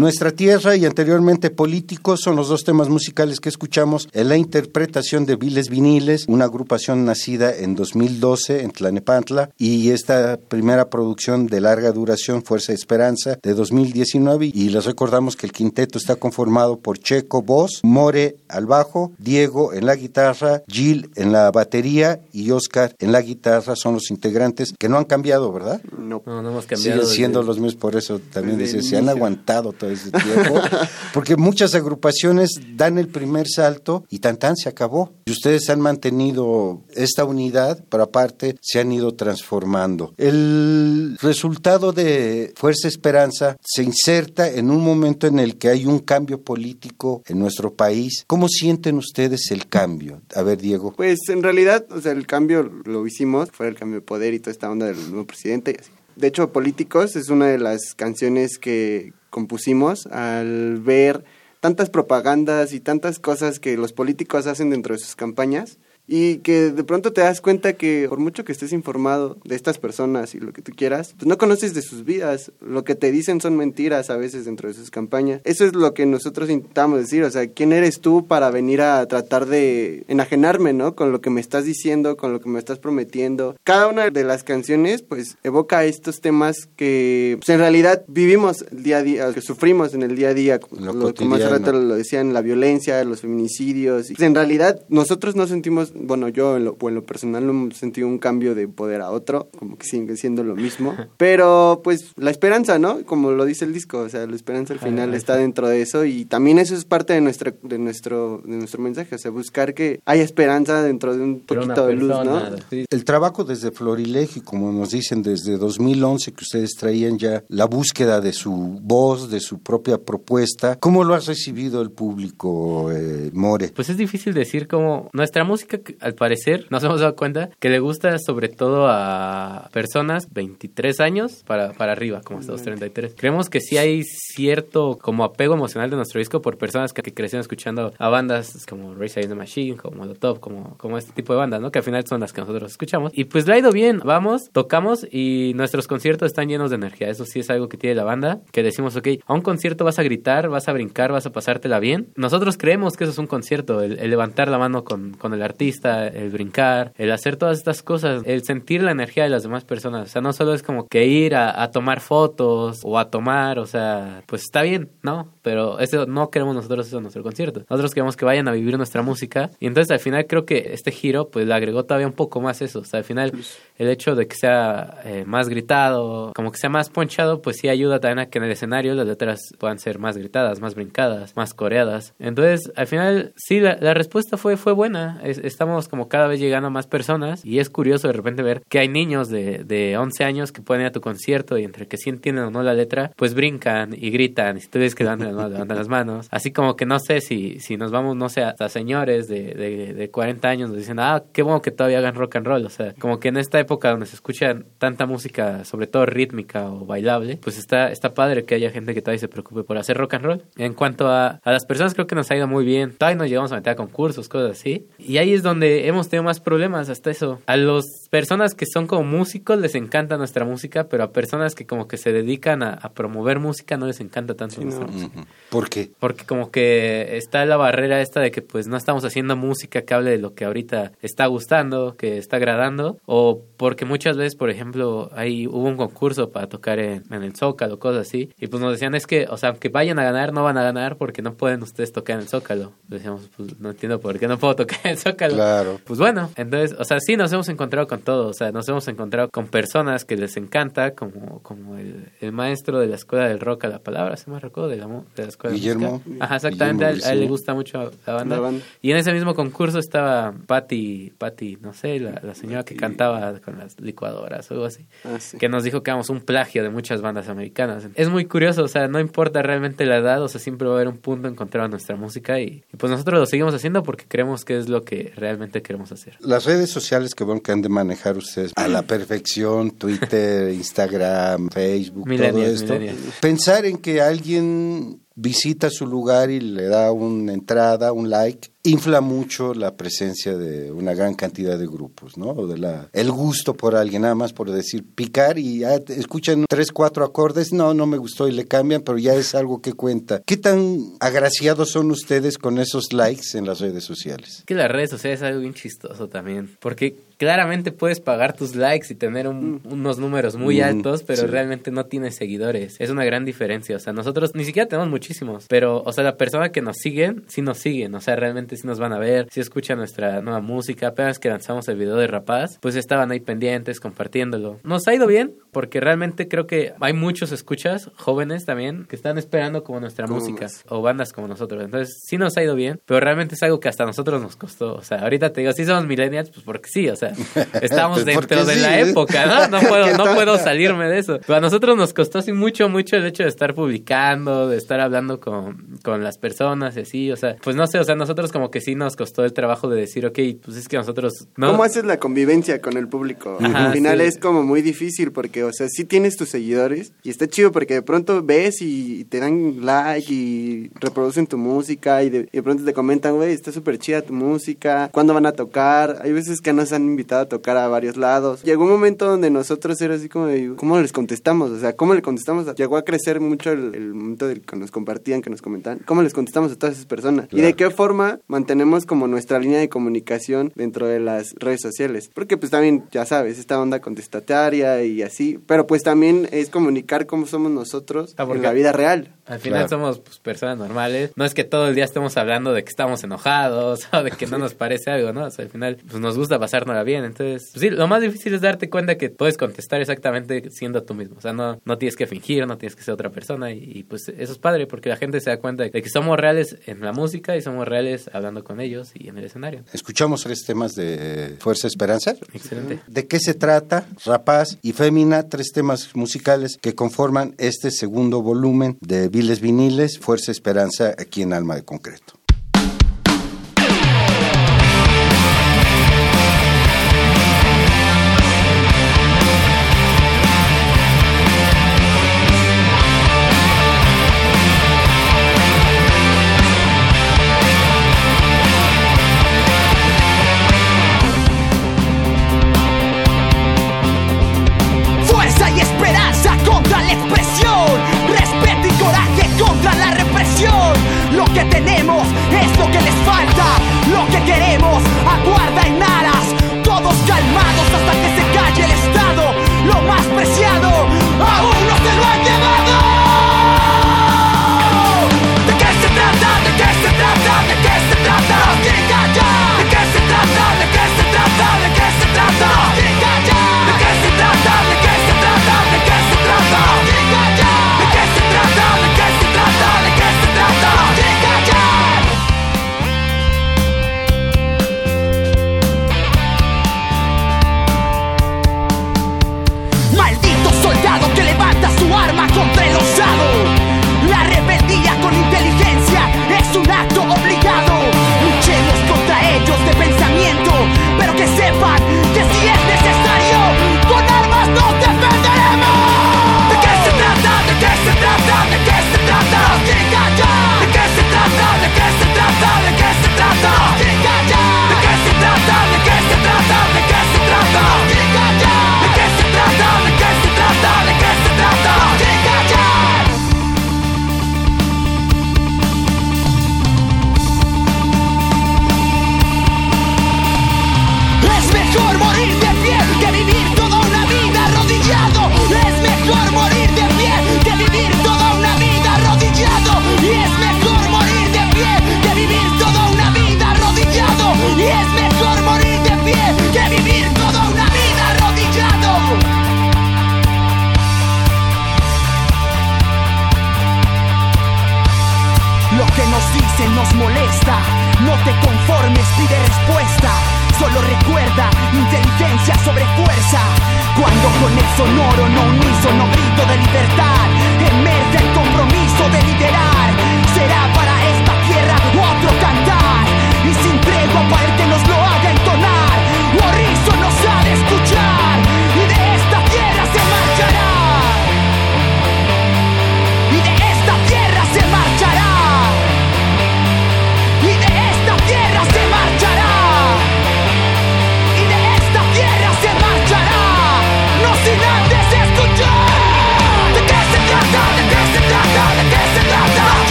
Nuestra 0.00 0.30
tierra 0.30 0.76
y 0.76 0.86
anteriormente 0.86 1.50
políticos 1.50 2.20
son 2.24 2.34
los 2.34 2.48
dos 2.48 2.64
temas 2.64 2.88
musicales 2.88 3.38
que 3.38 3.50
escuchamos 3.50 4.08
en 4.14 4.30
la 4.30 4.38
interpretación 4.38 5.26
de 5.26 5.36
Viles 5.36 5.68
Viniles, 5.68 6.24
una 6.26 6.46
agrupación 6.46 7.04
nacida 7.04 7.54
en 7.54 7.74
2012 7.74 8.62
en 8.62 8.70
Tlanepantla 8.70 9.50
y 9.58 9.90
esta 9.90 10.38
primera 10.38 10.88
producción 10.88 11.48
de 11.48 11.60
larga 11.60 11.92
duración 11.92 12.42
Fuerza 12.42 12.72
y 12.72 12.76
Esperanza 12.76 13.38
de 13.42 13.52
2019 13.52 14.50
y 14.54 14.70
les 14.70 14.86
recordamos 14.86 15.36
que 15.36 15.44
el 15.44 15.52
quinteto 15.52 15.98
está 15.98 16.16
conformado 16.16 16.78
por 16.78 16.98
Checo 16.98 17.42
voz, 17.42 17.80
More 17.82 18.36
al 18.48 18.64
bajo, 18.64 19.12
Diego 19.18 19.74
en 19.74 19.84
la 19.84 19.96
guitarra, 19.96 20.62
Gil 20.66 21.10
en 21.14 21.30
la 21.30 21.50
batería 21.50 22.20
y 22.32 22.52
Oscar 22.52 22.94
en 23.00 23.12
la 23.12 23.20
guitarra 23.20 23.76
son 23.76 23.92
los 23.92 24.10
integrantes 24.10 24.72
que 24.78 24.88
no 24.88 24.96
han 24.96 25.04
cambiado, 25.04 25.52
¿verdad? 25.52 25.82
No. 25.98 26.22
No, 26.24 26.40
no 26.40 26.48
hemos 26.48 26.64
cambiado. 26.64 26.82
Siguen 26.82 26.98
desde- 27.00 27.14
siendo 27.14 27.42
los 27.42 27.56
mismos, 27.58 27.74
por 27.76 27.96
eso 27.96 28.18
también 28.32 28.56
dice, 28.58 28.82
se 28.82 28.96
han 28.96 29.10
aguantado 29.10 29.74
todo 29.74 29.89
ese 29.90 30.10
tiempo, 30.10 30.60
porque 31.14 31.36
muchas 31.36 31.74
agrupaciones 31.74 32.50
dan 32.76 32.98
el 32.98 33.08
primer 33.08 33.46
salto 33.48 34.04
y 34.08 34.18
tan 34.20 34.36
tan 34.36 34.56
se 34.56 34.68
acabó. 34.68 35.12
Y 35.24 35.32
ustedes 35.32 35.68
han 35.70 35.80
mantenido 35.80 36.82
esta 36.94 37.24
unidad, 37.24 37.84
pero 37.88 38.04
aparte 38.04 38.56
se 38.60 38.80
han 38.80 38.92
ido 38.92 39.14
transformando. 39.14 40.14
El 40.16 41.18
resultado 41.20 41.92
de 41.92 42.52
Fuerza 42.56 42.88
Esperanza 42.88 43.56
se 43.62 43.82
inserta 43.82 44.48
en 44.48 44.70
un 44.70 44.82
momento 44.82 45.26
en 45.26 45.38
el 45.38 45.56
que 45.56 45.68
hay 45.68 45.86
un 45.86 46.00
cambio 46.00 46.42
político 46.42 47.22
en 47.26 47.38
nuestro 47.38 47.74
país. 47.74 48.24
¿Cómo 48.26 48.48
sienten 48.48 48.96
ustedes 48.96 49.50
el 49.50 49.66
cambio? 49.66 50.22
A 50.34 50.42
ver, 50.42 50.58
Diego. 50.58 50.92
Pues 50.96 51.20
en 51.28 51.42
realidad, 51.42 51.86
o 51.90 52.00
sea, 52.00 52.12
el 52.12 52.26
cambio 52.26 52.62
lo 52.84 53.06
hicimos, 53.06 53.50
fue 53.52 53.68
el 53.68 53.76
cambio 53.76 54.00
de 54.00 54.06
poder 54.06 54.34
y 54.34 54.40
toda 54.40 54.52
esta 54.52 54.70
onda 54.70 54.86
del 54.86 55.10
nuevo 55.10 55.26
presidente 55.26 55.72
y 55.72 55.80
así. 55.80 55.90
De 56.16 56.28
hecho, 56.28 56.52
Políticos 56.52 57.16
es 57.16 57.28
una 57.28 57.46
de 57.46 57.58
las 57.58 57.94
canciones 57.94 58.58
que 58.58 59.12
compusimos 59.30 60.06
al 60.06 60.80
ver 60.80 61.24
tantas 61.60 61.90
propagandas 61.90 62.72
y 62.72 62.80
tantas 62.80 63.18
cosas 63.18 63.60
que 63.60 63.76
los 63.76 63.92
políticos 63.92 64.46
hacen 64.46 64.70
dentro 64.70 64.94
de 64.94 65.00
sus 65.00 65.14
campañas 65.14 65.78
y 66.12 66.38
que 66.38 66.72
de 66.72 66.82
pronto 66.82 67.12
te 67.12 67.20
das 67.20 67.40
cuenta 67.40 67.74
que 67.74 68.06
por 68.08 68.18
mucho 68.18 68.44
que 68.44 68.50
estés 68.50 68.72
informado 68.72 69.38
de 69.44 69.54
estas 69.54 69.78
personas 69.78 70.34
y 70.34 70.40
lo 70.40 70.52
que 70.52 70.60
tú 70.60 70.72
quieras, 70.74 71.14
pues 71.16 71.28
no 71.28 71.38
conoces 71.38 71.72
de 71.72 71.82
sus 71.82 72.04
vidas. 72.04 72.50
Lo 72.60 72.82
que 72.82 72.96
te 72.96 73.12
dicen 73.12 73.40
son 73.40 73.56
mentiras 73.56 74.10
a 74.10 74.16
veces 74.16 74.44
dentro 74.44 74.68
de 74.68 74.74
sus 74.74 74.90
campañas. 74.90 75.40
Eso 75.44 75.64
es 75.64 75.74
lo 75.76 75.94
que 75.94 76.06
nosotros 76.06 76.50
intentamos 76.50 76.98
decir, 76.98 77.22
o 77.22 77.30
sea, 77.30 77.46
¿quién 77.46 77.72
eres 77.72 78.00
tú 78.00 78.26
para 78.26 78.50
venir 78.50 78.80
a 78.82 79.06
tratar 79.06 79.46
de 79.46 80.02
enajenarme, 80.08 80.72
¿no? 80.72 80.96
Con 80.96 81.12
lo 81.12 81.20
que 81.20 81.30
me 81.30 81.40
estás 81.40 81.64
diciendo, 81.64 82.16
con 82.16 82.32
lo 82.32 82.40
que 82.40 82.48
me 82.48 82.58
estás 82.58 82.80
prometiendo. 82.80 83.54
Cada 83.62 83.86
una 83.86 84.10
de 84.10 84.24
las 84.24 84.42
canciones 84.42 85.02
pues 85.02 85.36
evoca 85.44 85.84
estos 85.84 86.20
temas 86.20 86.56
que 86.74 87.36
pues, 87.38 87.48
en 87.50 87.60
realidad 87.60 88.02
vivimos 88.08 88.64
el 88.72 88.82
día 88.82 88.98
a 88.98 89.02
día, 89.04 89.32
que 89.32 89.40
sufrimos 89.42 89.94
en 89.94 90.02
el 90.02 90.16
día 90.16 90.30
a 90.30 90.34
día, 90.34 90.58
Lo 90.76 90.92
lo- 90.92 91.14
como 91.14 91.36
hace 91.36 91.44
rato 91.48 91.72
lo 91.72 91.94
decían, 91.94 92.32
la 92.34 92.40
violencia, 92.42 93.04
los 93.04 93.20
feminicidios. 93.20 94.08
Pues, 94.08 94.20
en 94.20 94.34
realidad, 94.34 94.80
nosotros 94.88 95.36
no 95.36 95.46
sentimos, 95.46 95.92
bueno, 96.02 96.28
yo 96.28 96.56
en 96.56 96.64
lo, 96.64 96.76
en 96.80 96.94
lo 96.94 97.04
personal 97.04 97.44
no 97.46 97.52
hemos 97.52 97.76
sentido 97.76 98.08
un 98.08 98.18
cambio 98.18 98.54
de 98.54 98.68
poder 98.68 99.00
a 99.00 99.10
otro, 99.10 99.48
como 99.58 99.76
que 99.76 99.86
sigue 99.86 100.16
siendo 100.16 100.44
lo 100.44 100.56
mismo. 100.56 100.94
Pero, 101.16 101.80
pues, 101.82 102.12
la 102.16 102.30
esperanza, 102.30 102.78
¿no? 102.78 103.04
Como 103.04 103.32
lo 103.32 103.44
dice 103.44 103.64
el 103.64 103.72
disco, 103.72 103.98
o 103.98 104.08
sea, 104.08 104.26
la 104.26 104.36
esperanza 104.36 104.72
al 104.74 104.80
final 104.80 105.14
está 105.14 105.36
dentro 105.36 105.68
de 105.68 105.82
eso 105.82 106.04
y 106.04 106.24
también 106.24 106.58
eso 106.58 106.74
es 106.74 106.84
parte 106.84 107.12
de 107.12 107.20
nuestro, 107.20 107.52
de 107.62 107.78
nuestro, 107.78 108.42
de 108.44 108.56
nuestro 108.56 108.82
mensaje, 108.82 109.14
o 109.14 109.18
sea, 109.18 109.30
buscar 109.30 109.74
que 109.74 110.00
haya 110.04 110.22
esperanza 110.22 110.82
dentro 110.82 111.16
de 111.16 111.22
un 111.22 111.40
poquito 111.40 111.86
de 111.86 111.94
luz, 111.94 112.08
¿no? 112.24 112.40
sí. 112.70 112.84
El 112.90 113.04
trabajo 113.04 113.44
desde 113.44 113.70
Florilegio, 113.70 114.42
como 114.44 114.72
nos 114.72 114.90
dicen, 114.90 115.22
desde 115.22 115.56
2011 115.56 116.32
que 116.32 116.44
ustedes 116.44 116.70
traían 116.72 117.18
ya 117.18 117.44
la 117.48 117.66
búsqueda 117.66 118.20
de 118.20 118.32
su 118.32 118.52
voz, 118.82 119.30
de 119.30 119.40
su 119.40 119.60
propia 119.60 119.98
propuesta, 119.98 120.76
¿cómo 120.78 121.04
lo 121.04 121.14
has 121.14 121.26
recibido 121.26 121.82
el 121.82 121.90
público, 121.90 122.90
eh, 122.92 123.30
More? 123.32 123.68
Pues 123.68 123.90
es 123.90 123.96
difícil 123.96 124.34
decir 124.34 124.68
cómo 124.68 125.08
nuestra 125.12 125.44
música, 125.44 125.80
al 126.00 126.14
parecer, 126.14 126.66
nos 126.70 126.82
hemos 126.84 127.00
dado 127.00 127.16
cuenta 127.16 127.50
que 127.58 127.68
le 127.68 127.78
gusta 127.78 128.18
sobre 128.18 128.48
todo 128.48 128.86
a 128.88 129.68
personas 129.72 130.32
23 130.32 131.00
años 131.00 131.42
para, 131.46 131.72
para 131.72 131.92
arriba, 131.92 132.20
como 132.22 132.40
hasta 132.40 132.52
los 132.52 132.62
33. 132.62 133.14
Creemos 133.16 133.48
que 133.48 133.60
sí 133.60 133.78
hay 133.78 134.02
cierto 134.04 134.98
como 135.00 135.24
apego 135.24 135.54
emocional 135.54 135.90
de 135.90 135.96
nuestro 135.96 136.18
disco 136.18 136.42
por 136.42 136.58
personas 136.58 136.92
que, 136.92 137.02
que 137.02 137.14
crecieron 137.14 137.40
escuchando 137.40 137.92
a 137.98 138.08
bandas 138.08 138.66
como 138.68 138.94
Race 138.94 139.18
Against 139.18 139.30
the 139.30 139.34
Machine, 139.34 139.76
como 139.76 139.98
Molotov, 139.98 140.40
como, 140.40 140.76
como 140.76 140.98
este 140.98 141.12
tipo 141.12 141.32
de 141.32 141.38
bandas, 141.38 141.60
¿no? 141.60 141.70
Que 141.70 141.78
al 141.78 141.84
final 141.84 142.06
son 142.06 142.20
las 142.20 142.32
que 142.32 142.40
nosotros 142.40 142.70
escuchamos. 142.70 143.12
Y 143.14 143.24
pues 143.24 143.46
le 143.46 143.54
ha 143.54 143.58
ido 143.58 143.72
bien, 143.72 144.00
vamos, 144.04 144.50
tocamos 144.52 145.06
y 145.10 145.52
nuestros 145.54 145.86
conciertos 145.86 146.26
están 146.26 146.48
llenos 146.48 146.70
de 146.70 146.76
energía. 146.76 147.08
Eso 147.08 147.24
sí 147.24 147.40
es 147.40 147.50
algo 147.50 147.68
que 147.68 147.76
tiene 147.76 147.94
la 147.94 148.04
banda, 148.04 148.40
que 148.52 148.62
decimos, 148.62 148.96
ok, 148.96 149.08
a 149.26 149.34
un 149.34 149.40
concierto 149.40 149.84
vas 149.84 149.98
a 149.98 150.02
gritar, 150.02 150.48
vas 150.48 150.68
a 150.68 150.72
brincar, 150.72 151.12
vas 151.12 151.26
a 151.26 151.32
pasártela 151.32 151.80
bien. 151.80 152.08
Nosotros 152.16 152.56
creemos 152.56 152.96
que 152.96 153.04
eso 153.04 153.12
es 153.12 153.18
un 153.18 153.26
concierto, 153.26 153.82
el, 153.82 153.98
el 153.98 154.10
levantar 154.10 154.48
la 154.48 154.58
mano 154.58 154.84
con, 154.84 155.12
con 155.14 155.34
el 155.34 155.42
artista, 155.42 155.60
el 155.78 156.30
brincar, 156.30 156.92
el 156.96 157.10
hacer 157.12 157.36
todas 157.36 157.58
estas 157.58 157.82
cosas, 157.82 158.22
el 158.26 158.42
sentir 158.44 158.82
la 158.82 158.90
energía 158.90 159.24
de 159.24 159.30
las 159.30 159.42
demás 159.42 159.64
personas. 159.64 160.08
O 160.08 160.12
sea, 160.12 160.22
no 160.22 160.32
solo 160.32 160.54
es 160.54 160.62
como 160.62 160.86
que 160.88 161.06
ir 161.06 161.34
a, 161.34 161.62
a 161.62 161.70
tomar 161.70 162.00
fotos 162.00 162.80
o 162.84 162.98
a 162.98 163.10
tomar, 163.10 163.58
o 163.58 163.66
sea, 163.66 164.22
pues 164.26 164.42
está 164.42 164.62
bien, 164.62 164.90
¿no? 165.02 165.28
Pero 165.42 165.78
eso 165.78 166.06
no 166.06 166.30
queremos 166.30 166.54
nosotros 166.54 166.86
eso 166.86 166.96
en 166.98 167.02
nuestro 167.04 167.22
concierto. 167.22 167.60
Nosotros 167.68 167.92
queremos 167.94 168.16
que 168.16 168.24
vayan 168.24 168.48
a 168.48 168.52
vivir 168.52 168.76
nuestra 168.76 169.02
música 169.02 169.50
y 169.60 169.66
entonces 169.66 169.90
al 169.90 170.00
final 170.00 170.26
creo 170.26 170.44
que 170.44 170.72
este 170.72 170.90
giro 170.90 171.28
pues 171.30 171.46
le 171.46 171.54
agregó 171.54 171.84
todavía 171.84 172.06
un 172.06 172.12
poco 172.12 172.40
más 172.40 172.60
eso. 172.62 172.80
O 172.80 172.84
sea, 172.84 172.98
al 172.98 173.04
final 173.04 173.32
el 173.78 173.88
hecho 173.88 174.14
de 174.14 174.26
que 174.26 174.36
sea 174.36 175.00
eh, 175.04 175.24
más 175.26 175.48
gritado, 175.48 176.32
como 176.34 176.52
que 176.52 176.58
sea 176.58 176.70
más 176.70 176.90
ponchado, 176.90 177.40
pues 177.42 177.56
sí 177.58 177.68
ayuda 177.68 178.00
también 178.00 178.18
a 178.20 178.26
que 178.26 178.38
en 178.38 178.44
el 178.44 178.50
escenario 178.52 178.94
las 178.94 179.06
letras 179.06 179.40
puedan 179.58 179.78
ser 179.78 179.98
más 179.98 180.16
gritadas, 180.16 180.60
más 180.60 180.74
brincadas, 180.74 181.36
más 181.36 181.54
coreadas. 181.54 182.14
Entonces, 182.18 182.72
al 182.76 182.86
final, 182.86 183.32
sí, 183.36 183.60
la, 183.60 183.76
la 183.80 183.94
respuesta 183.94 184.36
fue, 184.36 184.56
fue 184.56 184.72
buena. 184.72 185.20
Es- 185.24 185.38
estamos 185.60 185.88
como 185.88 186.08
cada 186.08 186.26
vez 186.26 186.40
llegando 186.40 186.68
a 186.68 186.70
más 186.70 186.86
personas 186.86 187.44
y 187.44 187.58
es 187.58 187.68
curioso 187.68 188.06
de 188.06 188.14
repente 188.14 188.42
ver 188.42 188.62
que 188.66 188.78
hay 188.78 188.88
niños 188.88 189.28
de, 189.28 189.62
de 189.62 189.98
11 189.98 190.24
años 190.24 190.52
que 190.52 190.62
pueden 190.62 190.80
ir 190.80 190.86
a 190.88 190.90
tu 190.90 191.02
concierto 191.02 191.58
y 191.58 191.64
entre 191.64 191.86
que 191.86 191.98
sí 191.98 192.08
entienden 192.08 192.44
o 192.44 192.50
no 192.50 192.62
la 192.62 192.72
letra, 192.72 193.12
pues 193.14 193.34
brincan 193.34 193.92
y 193.92 194.08
gritan. 194.08 194.56
Y 194.56 194.62
si 194.62 194.68
tú 194.68 194.78
ves 194.78 194.94
que 194.94 195.04
levantan, 195.04 195.36
levantan 195.36 195.76
las 195.76 195.88
manos. 195.88 196.28
Así 196.30 196.50
como 196.50 196.76
que 196.76 196.86
no 196.86 196.98
sé 196.98 197.20
si, 197.20 197.60
si 197.60 197.76
nos 197.76 197.90
vamos, 197.90 198.16
no 198.16 198.30
sé, 198.30 198.42
hasta 198.42 198.70
señores 198.70 199.28
de, 199.28 199.52
de, 199.52 199.92
de 199.92 200.10
40 200.10 200.48
años 200.48 200.70
nos 200.70 200.78
dicen, 200.78 200.98
ah, 200.98 201.24
qué 201.30 201.42
bueno 201.42 201.60
que 201.60 201.70
todavía 201.70 201.98
hagan 201.98 202.14
rock 202.14 202.36
and 202.36 202.46
roll. 202.46 202.64
O 202.64 202.70
sea, 202.70 202.94
como 202.98 203.20
que 203.20 203.28
en 203.28 203.36
esta 203.36 203.60
época 203.60 203.90
donde 203.90 204.06
se 204.06 204.14
escucha 204.14 204.56
tanta 204.78 205.04
música, 205.04 205.66
sobre 205.66 205.86
todo 205.86 206.06
rítmica 206.06 206.70
o 206.70 206.86
bailable, 206.86 207.36
pues 207.36 207.58
está, 207.58 207.92
está 207.92 208.14
padre 208.14 208.46
que 208.46 208.54
haya 208.54 208.70
gente 208.70 208.94
que 208.94 209.02
todavía 209.02 209.20
se 209.20 209.28
preocupe 209.28 209.62
por 209.62 209.76
hacer 209.76 209.98
rock 209.98 210.14
and 210.14 210.24
roll. 210.24 210.42
En 210.56 210.72
cuanto 210.72 211.08
a, 211.08 211.38
a 211.44 211.52
las 211.52 211.66
personas, 211.66 211.92
creo 211.92 212.06
que 212.06 212.14
nos 212.14 212.30
ha 212.30 212.36
ido 212.36 212.48
muy 212.48 212.64
bien. 212.64 212.94
Todavía 212.96 213.18
nos 213.18 213.28
llegamos 213.28 213.52
a 213.52 213.56
meter 213.56 213.74
a 213.74 213.76
concursos, 213.76 214.26
cosas 214.30 214.52
así. 214.52 214.86
Y 214.98 215.18
ahí 215.18 215.34
es 215.34 215.42
donde 215.42 215.49
hemos 215.60 216.08
tenido 216.08 216.24
más 216.24 216.40
problemas 216.40 216.88
hasta 216.88 217.10
eso. 217.10 217.40
A 217.46 217.56
las 217.56 217.84
personas 218.10 218.54
que 218.54 218.66
son 218.66 218.86
como 218.86 219.04
músicos 219.04 219.58
les 219.58 219.74
encanta 219.74 220.16
nuestra 220.16 220.44
música, 220.44 220.84
pero 220.84 221.04
a 221.04 221.12
personas 221.12 221.54
que 221.54 221.66
como 221.66 221.88
que 221.88 221.96
se 221.96 222.12
dedican 222.12 222.62
a, 222.62 222.74
a 222.74 222.92
promover 222.92 223.38
música 223.38 223.76
no 223.76 223.86
les 223.86 224.00
encanta 224.00 224.34
tanto 224.34 224.60
nuestra 224.60 224.86
música. 224.86 225.20
Ujú. 225.20 225.26
¿Por 225.50 225.68
qué? 225.68 225.90
Porque 225.98 226.24
como 226.24 226.50
que 226.50 227.16
está 227.16 227.44
la 227.46 227.56
barrera 227.56 228.00
esta 228.00 228.20
de 228.20 228.30
que 228.30 228.42
pues 228.42 228.66
no 228.66 228.76
estamos 228.76 229.04
haciendo 229.04 229.36
música 229.36 229.82
que 229.82 229.94
hable 229.94 230.10
de 230.10 230.18
lo 230.18 230.34
que 230.34 230.44
ahorita 230.44 230.92
está 231.02 231.26
gustando, 231.26 231.96
que 231.96 232.18
está 232.18 232.36
agradando, 232.36 232.98
o 233.06 233.42
porque 233.56 233.84
muchas 233.84 234.16
veces, 234.16 234.36
por 234.36 234.50
ejemplo, 234.50 235.10
ahí 235.14 235.46
hubo 235.46 235.68
un 235.68 235.76
concurso 235.76 236.30
para 236.30 236.48
tocar 236.48 236.78
en, 236.78 237.04
en 237.10 237.22
el 237.22 237.36
Zócalo, 237.36 237.78
cosas 237.78 238.06
así, 238.08 238.30
y 238.38 238.46
pues 238.46 238.62
nos 238.62 238.72
decían 238.72 238.94
es 238.94 239.06
que, 239.06 239.26
o 239.28 239.36
sea, 239.36 239.50
aunque 239.50 239.68
vayan 239.68 239.98
a 239.98 240.04
ganar, 240.04 240.32
no 240.32 240.42
van 240.42 240.58
a 240.58 240.62
ganar 240.62 240.96
porque 240.96 241.22
no 241.22 241.34
pueden 241.34 241.62
ustedes 241.62 241.92
tocar 241.92 242.16
en 242.16 242.22
el 242.22 242.28
Zócalo. 242.28 242.72
Decíamos, 242.88 243.30
pues 243.36 243.58
no 243.60 243.70
entiendo 243.70 244.00
por 244.00 244.18
qué 244.18 244.28
no 244.28 244.38
puedo 244.38 244.56
tocar 244.56 244.78
en 244.84 244.90
el 244.92 244.98
Zócalo. 244.98 245.36
Claro. 245.40 245.80
Pues 245.84 245.98
bueno, 245.98 246.30
entonces, 246.36 246.76
o 246.78 246.84
sea, 246.84 246.98
sí 247.00 247.16
nos 247.16 247.32
hemos 247.32 247.48
encontrado 247.48 247.86
con 247.86 248.00
todo, 248.00 248.28
o 248.28 248.32
sea, 248.34 248.52
nos 248.52 248.68
hemos 248.68 248.86
encontrado 248.88 249.30
con 249.30 249.46
personas 249.48 250.04
que 250.04 250.16
les 250.16 250.36
encanta, 250.36 250.90
como, 250.94 251.40
como 251.42 251.76
el, 251.78 252.10
el 252.20 252.32
maestro 252.32 252.78
de 252.78 252.86
la 252.88 252.96
escuela 252.96 253.26
del 253.28 253.40
rock 253.40 253.64
a 253.64 253.68
la 253.68 253.78
palabra, 253.78 254.16
se 254.16 254.30
me 254.30 254.38
recuerdo 254.38 254.68
de 254.68 254.76
la, 254.76 254.86
de 254.86 255.22
la 255.22 255.28
escuela 255.28 255.52
de 255.54 255.58
Guillermo. 255.60 256.02
música. 256.04 256.24
Ajá, 256.24 256.36
exactamente, 256.36 256.84
Guillermo 256.84 257.04
a, 257.06 257.08
él- 257.08 257.10
a 257.10 257.12
él 257.14 257.20
le 257.20 257.26
gusta 257.28 257.54
mucho 257.54 257.90
la 258.06 258.12
banda. 258.14 258.36
La 258.36 258.40
banda. 258.42 258.64
Y 258.82 258.90
en 258.90 258.96
ese 258.98 259.12
mismo 259.12 259.34
concurso 259.34 259.78
estaba 259.78 260.32
Patty, 260.46 261.12
Patty, 261.16 261.56
no 261.62 261.72
sé, 261.72 261.98
la, 262.00 262.20
la 262.22 262.34
señora 262.34 262.64
que 262.64 262.76
cantaba 262.76 263.38
con 263.40 263.58
las 263.58 263.80
licuadoras 263.80 264.50
o 264.50 264.54
algo 264.54 264.66
así. 264.66 264.84
Ah, 265.04 265.18
sí. 265.20 265.38
Que 265.38 265.48
nos 265.48 265.64
dijo 265.64 265.82
que 265.82 265.90
éramos 265.90 266.10
un 266.10 266.20
plagio 266.20 266.62
de 266.62 266.68
muchas 266.70 267.00
bandas 267.00 267.28
americanas. 267.28 267.86
Es 267.94 268.08
muy 268.08 268.26
curioso, 268.26 268.62
o 268.64 268.68
sea, 268.68 268.88
no 268.88 269.00
importa 269.00 269.42
realmente 269.42 269.86
la 269.86 269.96
edad, 269.96 270.22
o 270.22 270.28
sea, 270.28 270.40
siempre 270.40 270.66
va 270.68 270.74
a 270.74 270.76
haber 270.76 270.88
un 270.88 270.98
punto 270.98 271.28
encontrado 271.28 271.64
en 271.66 271.70
nuestra 271.70 271.96
música 271.96 272.40
y, 272.40 272.62
y 272.72 272.76
pues 272.76 272.90
nosotros 272.90 273.18
lo 273.20 273.26
seguimos 273.26 273.54
haciendo 273.54 273.82
porque 273.82 274.04
creemos 274.08 274.44
que 274.44 274.58
es 274.58 274.68
lo 274.68 274.82
que 274.82 275.12
realmente 275.16 275.29
queremos 275.62 275.92
hacer. 275.92 276.16
Las 276.20 276.44
redes 276.44 276.70
sociales 276.70 277.14
que, 277.14 277.24
bueno, 277.24 277.42
que 277.42 277.52
han 277.52 277.62
de 277.62 277.68
manejar 277.68 278.16
ustedes 278.16 278.52
a 278.56 278.68
la 278.68 278.82
perfección, 278.82 279.72
Twitter, 279.72 280.52
Instagram, 280.54 281.50
Facebook, 281.50 282.08
todo 282.08 282.42
esto. 282.42 282.78
Pensar 283.20 283.66
en 283.66 283.78
que 283.78 284.00
alguien 284.00 285.00
visita 285.14 285.68
su 285.70 285.86
lugar 285.86 286.30
y 286.30 286.40
le 286.40 286.64
da 286.64 286.92
una 286.92 287.32
entrada, 287.32 287.92
un 287.92 288.08
like, 288.08 288.50
infla 288.62 289.00
mucho 289.00 289.54
la 289.54 289.74
presencia 289.76 290.36
de 290.36 290.70
una 290.70 290.92
gran 290.94 291.14
cantidad 291.14 291.58
de 291.58 291.66
grupos, 291.66 292.16
¿no? 292.18 292.26
O 292.30 292.46
de 292.46 292.58
la, 292.58 292.88
el 292.92 293.10
gusto 293.10 293.54
por 293.54 293.74
alguien, 293.74 294.02
nada 294.02 294.14
más 294.14 294.32
por 294.32 294.50
decir 294.50 294.84
picar 294.94 295.38
y 295.38 295.60
ya 295.60 295.76
escuchan 295.88 296.44
tres, 296.48 296.70
cuatro 296.72 297.04
acordes, 297.04 297.52
no, 297.52 297.72
no 297.74 297.86
me 297.86 297.96
gustó 297.96 298.28
y 298.28 298.32
le 298.32 298.46
cambian, 298.46 298.82
pero 298.82 298.98
ya 298.98 299.14
es 299.14 299.34
algo 299.34 299.62
que 299.62 299.72
cuenta. 299.72 300.20
¿Qué 300.26 300.36
tan 300.36 300.78
agraciados 301.00 301.70
son 301.70 301.90
ustedes 301.90 302.36
con 302.38 302.58
esos 302.58 302.92
likes 302.92 303.36
en 303.38 303.46
las 303.46 303.60
redes 303.60 303.84
sociales? 303.84 304.42
Que 304.46 304.54
las 304.54 304.70
redes 304.70 304.90
sociales 304.90 305.20
es 305.20 305.26
algo 305.26 305.40
bien 305.40 305.54
chistoso 305.54 306.08
también, 306.08 306.56
porque 306.60 306.96
claramente 307.16 307.70
puedes 307.72 308.00
pagar 308.00 308.34
tus 308.34 308.54
likes 308.56 308.86
y 308.90 308.94
tener 308.94 309.28
un- 309.28 309.60
unos 309.70 309.98
números 309.98 310.36
muy 310.36 310.60
Mm, 310.60 310.64
altos, 310.64 311.02
pero 311.02 311.22
sí. 311.22 311.26
realmente 311.26 311.70
no 311.70 311.84
tienes 311.84 312.16
seguidores. 312.16 312.76
Es 312.78 312.90
una 312.90 313.04
gran 313.04 313.24
diferencia, 313.24 313.76
o 313.76 313.78
sea, 313.78 313.92
nosotros 313.92 314.30
ni 314.34 314.44
siquiera 314.44 314.68
tenemos 314.68 314.88
muchísimos, 314.90 315.44
pero, 315.48 315.82
o 315.82 315.92
sea, 315.92 316.04
la 316.04 316.16
persona 316.16 316.50
que 316.50 316.62
nos 316.62 316.76
siguen, 316.78 317.24
sí 317.28 317.42
nos 317.42 317.58
siguen, 317.58 317.94
o 317.94 318.00
sea, 318.00 318.16
realmente 318.16 318.49
sí 318.56 318.66
nos 318.66 318.78
van 318.78 318.92
a 318.92 318.98
ver, 318.98 319.28
sí 319.30 319.40
escuchan 319.40 319.78
nuestra 319.78 320.20
nueva 320.20 320.40
música, 320.40 320.88
apenas 320.88 321.18
que 321.18 321.28
lanzamos 321.28 321.68
el 321.68 321.76
video 321.76 321.96
de 321.96 322.06
Rapaz, 322.06 322.58
pues 322.60 322.76
estaban 322.76 323.10
ahí 323.10 323.20
pendientes, 323.20 323.80
compartiéndolo. 323.80 324.60
Nos 324.64 324.86
ha 324.88 324.94
ido 324.94 325.06
bien, 325.06 325.34
porque 325.52 325.80
realmente 325.80 326.28
creo 326.28 326.46
que 326.46 326.74
hay 326.80 326.92
muchos 326.92 327.32
escuchas, 327.32 327.90
jóvenes 327.96 328.44
también, 328.44 328.86
que 328.86 328.96
están 328.96 329.18
esperando 329.18 329.64
como 329.64 329.80
nuestra 329.80 330.06
música, 330.06 330.46
o 330.68 330.82
bandas 330.82 331.12
como 331.12 331.28
nosotros, 331.28 331.62
entonces 331.62 332.02
sí 332.06 332.18
nos 332.18 332.36
ha 332.36 332.42
ido 332.42 332.54
bien, 332.54 332.80
pero 332.86 333.00
realmente 333.00 333.34
es 333.34 333.42
algo 333.42 333.60
que 333.60 333.68
hasta 333.68 333.84
nosotros 333.84 334.20
nos 334.22 334.36
costó, 334.36 334.74
o 334.74 334.82
sea, 334.82 334.98
ahorita 334.98 335.32
te 335.32 335.42
digo, 335.42 335.52
sí 335.52 335.64
somos 335.64 335.86
millennials, 335.86 336.30
pues 336.30 336.44
porque 336.44 336.68
sí, 336.70 336.88
o 336.88 336.96
sea, 336.96 337.12
estamos 337.60 338.02
Pues 338.02 338.16
dentro 338.16 338.44
de 338.44 338.54
sí, 338.54 338.60
la 338.60 338.80
¿eh? 338.80 338.90
época, 338.90 339.26
¿no? 339.26 339.48
No 339.48 339.60
puedo, 339.68 339.96
no 339.96 340.14
puedo 340.14 340.38
salirme 340.38 340.88
de 340.88 340.98
eso. 340.98 341.18
Pero 341.26 341.36
a 341.36 341.40
nosotros 341.40 341.76
nos 341.76 341.92
costó 341.92 342.18
así 342.18 342.32
mucho, 342.32 342.68
mucho 342.68 342.96
el 342.96 343.06
hecho 343.06 343.22
de 343.24 343.28
estar 343.28 343.54
publicando, 343.54 344.48
de 344.48 344.56
estar 344.56 344.80
hablando 344.80 345.20
con, 345.20 345.78
con 345.82 346.02
las 346.02 346.18
personas 346.18 346.76
y 346.76 346.80
así, 346.80 347.12
o 347.12 347.16
sea, 347.16 347.36
pues 347.42 347.56
no 347.56 347.66
sé, 347.66 347.78
o 347.78 347.84
sea, 347.84 347.94
nosotros 347.94 348.32
como 348.32 348.39
que 348.50 348.60
sí 348.60 348.76
nos 348.76 348.94
costó 348.94 349.24
el 349.24 349.32
trabajo 349.32 349.68
de 349.68 349.80
decir, 349.80 350.06
ok, 350.06 350.18
pues 350.44 350.56
es 350.56 350.68
que 350.68 350.76
nosotros... 350.76 351.12
No, 351.36 351.48
¿Cómo 351.50 351.64
haces 351.64 351.84
la 351.84 351.98
convivencia 351.98 352.60
con 352.62 352.76
el 352.76 352.88
público? 352.88 353.36
Ajá, 353.40 353.66
Al 353.66 353.72
final 353.72 353.98
sí. 353.98 354.04
es 354.04 354.18
como 354.18 354.42
muy 354.44 354.62
difícil 354.62 355.10
porque, 355.12 355.44
o 355.44 355.52
sea, 355.52 355.66
sí 355.68 355.84
tienes 355.84 356.16
tus 356.16 356.28
seguidores 356.30 356.92
y 357.02 357.10
está 357.10 357.26
chido 357.26 357.52
porque 357.52 357.74
de 357.74 357.82
pronto 357.82 358.22
ves 358.22 358.62
y 358.62 359.04
te 359.06 359.18
dan 359.20 359.64
like 359.66 360.12
y 360.12 360.70
reproducen 360.80 361.26
tu 361.26 361.36
música 361.36 362.02
y 362.04 362.10
de, 362.10 362.28
y 362.32 362.36
de 362.36 362.42
pronto 362.42 362.64
te 362.64 362.72
comentan, 362.72 363.16
güey, 363.16 363.32
está 363.32 363.50
súper 363.52 363.78
chida 363.78 364.02
tu 364.02 364.12
música, 364.12 364.88
¿cuándo 364.92 365.12
van 365.12 365.26
a 365.26 365.32
tocar? 365.32 366.00
Hay 366.02 366.12
veces 366.12 366.40
que 366.40 366.52
nos 366.52 366.72
han 366.72 366.84
invitado 366.84 367.22
a 367.22 367.28
tocar 367.28 367.56
a 367.56 367.68
varios 367.68 367.96
lados. 367.96 368.42
Llegó 368.44 368.64
un 368.64 368.70
momento 368.70 369.06
donde 369.06 369.30
nosotros 369.30 369.80
era 369.80 369.94
así 369.96 370.08
como 370.08 370.26
de, 370.26 370.54
¿cómo 370.56 370.78
les 370.80 370.92
contestamos? 370.92 371.50
O 371.50 371.58
sea, 371.58 371.74
¿cómo 371.74 371.94
le 371.94 372.02
contestamos? 372.02 372.54
Llegó 372.54 372.76
a 372.76 372.84
crecer 372.84 373.20
mucho 373.20 373.50
el, 373.52 373.74
el 373.74 373.94
momento 373.94 374.28
del 374.28 374.40
que 374.42 374.56
nos 374.56 374.70
compartían, 374.70 375.22
que 375.22 375.30
nos 375.30 375.42
comentaban. 375.42 375.80
¿Cómo 375.84 376.02
les 376.02 376.12
contestamos 376.12 376.52
a 376.52 376.56
todas 376.56 376.74
esas 376.76 376.86
personas? 376.86 377.26
¿Y 377.32 377.40
de 377.40 377.50
Claro. 377.54 377.56
qué 377.70 377.76
forma 377.76 378.20
mantenemos 378.30 378.86
como 378.86 379.06
nuestra 379.08 379.38
línea 379.38 379.58
de 379.58 379.68
comunicación 379.68 380.52
dentro 380.54 380.86
de 380.86 381.00
las 381.00 381.34
redes 381.34 381.60
sociales? 381.60 382.10
Porque 382.14 382.36
pues 382.36 382.50
también, 382.50 382.84
ya 382.90 383.04
sabes, 383.04 383.38
esta 383.38 383.60
onda 383.60 383.80
contestataria 383.80 384.82
y 384.84 385.02
así, 385.02 385.38
pero 385.46 385.66
pues 385.66 385.82
también 385.82 386.28
es 386.30 386.48
comunicar 386.48 387.06
cómo 387.06 387.26
somos 387.26 387.50
nosotros 387.50 388.14
Ah, 388.16 388.26
en 388.32 388.42
la 388.42 388.52
vida 388.52 388.72
real. 388.72 389.14
Al 389.30 389.38
final 389.40 389.60
Claro. 389.60 389.68
somos 389.68 389.98
pues, 390.00 390.18
personas 390.18 390.58
normales. 390.58 391.12
No 391.16 391.24
es 391.24 391.34
que 391.34 391.44
todo 391.44 391.68
el 391.68 391.74
día 391.74 391.84
estemos 391.84 392.16
hablando 392.16 392.52
de 392.52 392.64
que 392.64 392.70
estamos 392.70 393.02
enojados 393.04 393.86
o 393.92 394.02
de 394.02 394.10
que 394.10 394.26
no 394.26 394.38
nos 394.38 394.54
parece 394.54 394.90
algo, 394.90 395.12
¿no? 395.12 395.24
O 395.24 395.30
sea, 395.30 395.44
al 395.44 395.50
final 395.50 395.76
pues, 395.88 396.00
nos 396.00 396.16
gusta 396.16 396.38
pasárnosla 396.38 396.82
bien. 396.82 397.04
Entonces, 397.04 397.50
pues, 397.52 397.60
sí, 397.62 397.70
lo 397.70 397.86
más 397.88 398.02
difícil 398.02 398.34
es 398.34 398.40
darte 398.40 398.68
cuenta 398.68 398.96
que 398.96 399.10
puedes 399.10 399.36
contestar 399.36 399.80
exactamente 399.80 400.50
siendo 400.50 400.82
tú 400.82 400.94
mismo. 400.94 401.16
O 401.18 401.20
sea, 401.20 401.32
no, 401.32 401.60
no 401.64 401.78
tienes 401.78 401.96
que 401.96 402.06
fingir, 402.06 402.46
no 402.46 402.58
tienes 402.58 402.76
que 402.76 402.82
ser 402.82 402.94
otra 402.94 403.10
persona. 403.10 403.52
Y, 403.52 403.62
y, 403.74 403.82
pues 403.84 404.08
eso 404.08 404.32
es 404.32 404.38
padre 404.38 404.66
porque 404.66 404.88
la 404.88 404.96
gente 404.96 405.20
se 405.20 405.30
da 405.30 405.38
cuenta 405.38 405.64
de 405.64 405.70
que 405.70 405.88
somos 405.88 406.18
reales 406.18 406.56
en 406.66 406.80
la 406.80 406.92
música 406.92 407.36
y 407.36 407.42
somos 407.42 407.66
reales 407.66 408.10
hablando 408.12 408.42
con 408.44 408.60
ellos 408.60 408.90
y 408.94 409.08
en 409.08 409.18
el 409.18 409.24
escenario. 409.24 409.62
Escuchamos 409.72 410.22
tres 410.22 410.44
temas 410.44 410.74
de 410.74 411.36
Fuerza 411.38 411.66
Esperanza. 411.66 412.14
Excelente. 412.32 412.80
¿De 412.86 413.06
qué 413.06 413.18
se 413.20 413.34
trata? 413.34 413.86
Rapaz 414.04 414.58
y 414.62 414.72
Fémina, 414.72 415.28
tres 415.28 415.52
temas 415.52 415.94
musicales 415.94 416.58
que 416.60 416.74
conforman 416.74 417.34
este 417.38 417.70
segundo 417.70 418.22
volumen 418.22 418.78
de 418.80 419.08
Viles 419.20 419.42
Viniles, 419.42 419.98
Fuerza 419.98 420.32
Esperanza, 420.32 420.94
aquí 420.96 421.20
en 421.20 421.34
Alma 421.34 421.54
de 421.54 421.62
Concreto. 421.62 422.19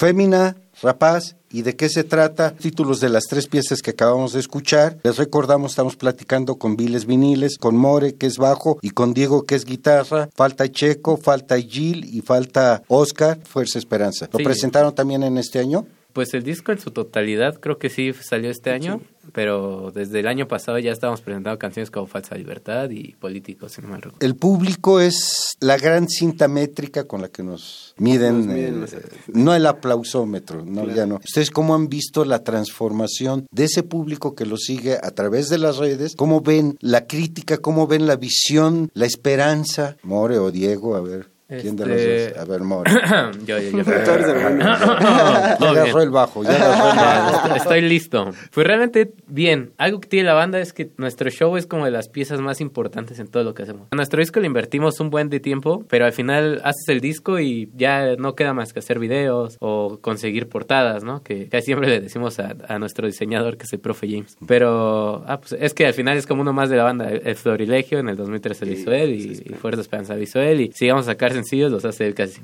Fémina, 0.00 0.56
Rapaz, 0.80 1.36
¿y 1.50 1.60
de 1.60 1.76
qué 1.76 1.90
se 1.90 2.04
trata? 2.04 2.54
Títulos 2.54 3.00
de 3.00 3.10
las 3.10 3.24
tres 3.24 3.46
piezas 3.46 3.82
que 3.82 3.90
acabamos 3.90 4.32
de 4.32 4.40
escuchar. 4.40 4.96
Les 5.02 5.18
recordamos, 5.18 5.72
estamos 5.72 5.96
platicando 5.96 6.56
con 6.56 6.74
Viles 6.74 7.04
Viniles, 7.04 7.58
con 7.58 7.76
More, 7.76 8.14
que 8.14 8.24
es 8.26 8.38
bajo, 8.38 8.78
y 8.80 8.90
con 8.92 9.12
Diego, 9.12 9.42
que 9.42 9.56
es 9.56 9.66
guitarra. 9.66 10.30
Falta 10.34 10.72
Checo, 10.72 11.18
falta 11.18 11.58
Gil 11.60 12.06
y 12.06 12.22
falta 12.22 12.82
Oscar, 12.88 13.40
Fuerza 13.44 13.78
Esperanza. 13.78 14.26
¿Lo 14.32 14.38
Sí. 14.38 14.44
presentaron 14.44 14.94
también 14.94 15.22
en 15.22 15.36
este 15.36 15.58
año? 15.58 15.84
Pues 16.12 16.34
el 16.34 16.42
disco 16.42 16.72
en 16.72 16.78
su 16.78 16.90
totalidad 16.90 17.60
creo 17.60 17.78
que 17.78 17.88
sí 17.90 18.12
salió 18.12 18.50
este 18.50 18.70
año, 18.70 19.00
pero 19.32 19.92
desde 19.94 20.20
el 20.20 20.26
año 20.26 20.48
pasado 20.48 20.78
ya 20.78 20.90
estábamos 20.92 21.20
presentando 21.20 21.58
canciones 21.58 21.90
como 21.90 22.06
Falsa 22.06 22.34
Libertad 22.36 22.90
y 22.90 23.12
Políticos, 23.14 23.72
si 23.72 23.82
no 23.82 23.88
mal 23.88 24.02
recuerdo. 24.02 24.26
El 24.26 24.34
público 24.36 25.00
es 25.00 25.52
la 25.60 25.76
gran 25.76 26.08
cinta 26.08 26.48
métrica 26.48 27.04
con 27.04 27.22
la 27.22 27.28
que 27.28 27.42
nos 27.42 27.94
miden, 27.98 28.38
Nos 28.38 28.46
miden 28.46 28.74
eh, 28.74 28.78
los 28.78 28.94
no 29.28 29.54
el 29.54 29.66
aplausómetro, 29.66 30.64
no, 30.64 30.82
Claro. 30.82 30.96
ya 30.96 31.06
no. 31.06 31.16
¿Ustedes 31.16 31.50
cómo 31.50 31.74
han 31.74 31.88
visto 31.88 32.24
la 32.24 32.42
transformación 32.42 33.46
de 33.50 33.64
ese 33.64 33.82
público 33.82 34.34
que 34.34 34.46
lo 34.46 34.56
sigue 34.56 34.94
a 35.00 35.10
través 35.12 35.48
de 35.48 35.58
las 35.58 35.76
redes? 35.76 36.14
¿Cómo 36.16 36.40
ven 36.40 36.76
la 36.80 37.06
crítica, 37.06 37.58
cómo 37.58 37.86
ven 37.86 38.06
la 38.06 38.16
visión, 38.16 38.90
la 38.94 39.06
esperanza? 39.06 39.96
More 40.02 40.38
o 40.38 40.50
Diego, 40.50 40.96
a 40.96 41.00
ver, 41.00 41.30
¿quién 41.60 41.76
de 41.76 41.86
los 41.86 41.96
Este- 41.96 42.30
dos? 42.34 42.38
A 42.38 42.44
ver, 42.50 42.60
More. 42.60 42.90
yo, 43.46 43.58
yo, 43.58 43.70
yo. 43.70 43.82
Ya 45.60 45.70
agarró 45.70 46.02
el 46.02 46.10
bajo, 46.10 46.42
ya 46.42 46.50
agarró 46.50 46.90
el 46.90 46.96
bajo. 46.96 47.46
Estoy- 47.54 47.56
Estoy 47.56 47.80
listo. 47.82 48.30
Pues 48.52 48.66
realmente 48.66 49.12
bien. 49.26 49.72
Algo 49.78 50.00
que 50.00 50.08
tiene 50.08 50.26
la 50.26 50.34
banda 50.34 50.58
es 50.60 50.72
que 50.72 50.90
nuestro 50.96 51.30
show 51.30 51.56
es 51.56 51.66
como 51.66 51.84
de 51.84 51.90
las 51.90 52.08
piezas 52.08 52.40
más 52.40 52.60
importantes 52.60 53.18
en 53.18 53.28
todo 53.28 53.44
lo 53.44 53.54
que 53.54 53.62
hacemos. 53.62 53.88
A 53.90 53.96
nuestro 53.96 54.20
disco 54.20 54.40
le 54.40 54.46
invertimos 54.46 54.98
un 55.00 55.10
buen 55.10 55.28
de 55.30 55.40
tiempo, 55.40 55.84
pero 55.88 56.04
al 56.04 56.12
final 56.12 56.60
haces 56.64 56.88
el 56.88 57.00
disco 57.00 57.38
y 57.38 57.70
ya 57.76 58.16
no 58.16 58.34
queda 58.34 58.54
más 58.54 58.72
que 58.72 58.80
hacer 58.80 58.98
videos 58.98 59.56
o 59.60 59.98
conseguir 60.00 60.48
portadas, 60.48 61.04
¿no? 61.04 61.22
Que 61.22 61.48
casi 61.48 61.66
siempre 61.66 61.88
le 61.88 62.00
decimos 62.00 62.38
a, 62.40 62.56
a 62.68 62.78
nuestro 62.78 63.06
diseñador 63.06 63.56
que 63.56 63.64
es 63.64 63.72
el 63.72 63.80
profe 63.80 64.08
James. 64.10 64.36
Pero 64.46 65.24
ah, 65.26 65.40
pues 65.40 65.54
es 65.60 65.74
que 65.74 65.86
al 65.86 65.94
final 65.94 66.16
es 66.16 66.26
como 66.26 66.42
uno 66.42 66.52
más 66.52 66.70
de 66.70 66.76
la 66.76 66.84
banda. 66.84 67.10
El, 67.10 67.36
Florilegio 67.36 67.98
en 68.00 68.08
el 68.08 68.16
2013 68.16 68.66
lo 68.66 68.72
hizo 68.72 68.92
él 68.92 69.14
y, 69.14 69.54
Fuerza 69.54 69.80
Esperanza 69.80 70.14
lo 70.14 70.22
hizo 70.22 70.40
él 70.40 70.60
y 70.60 70.72
si 70.74 70.88
vamos 70.88 71.06
a 71.06 71.12
sacar 71.12 71.32
sencillos 71.40 71.72
los 71.72 71.84
hace 71.84 72.06
él 72.06 72.14
casi 72.14 72.40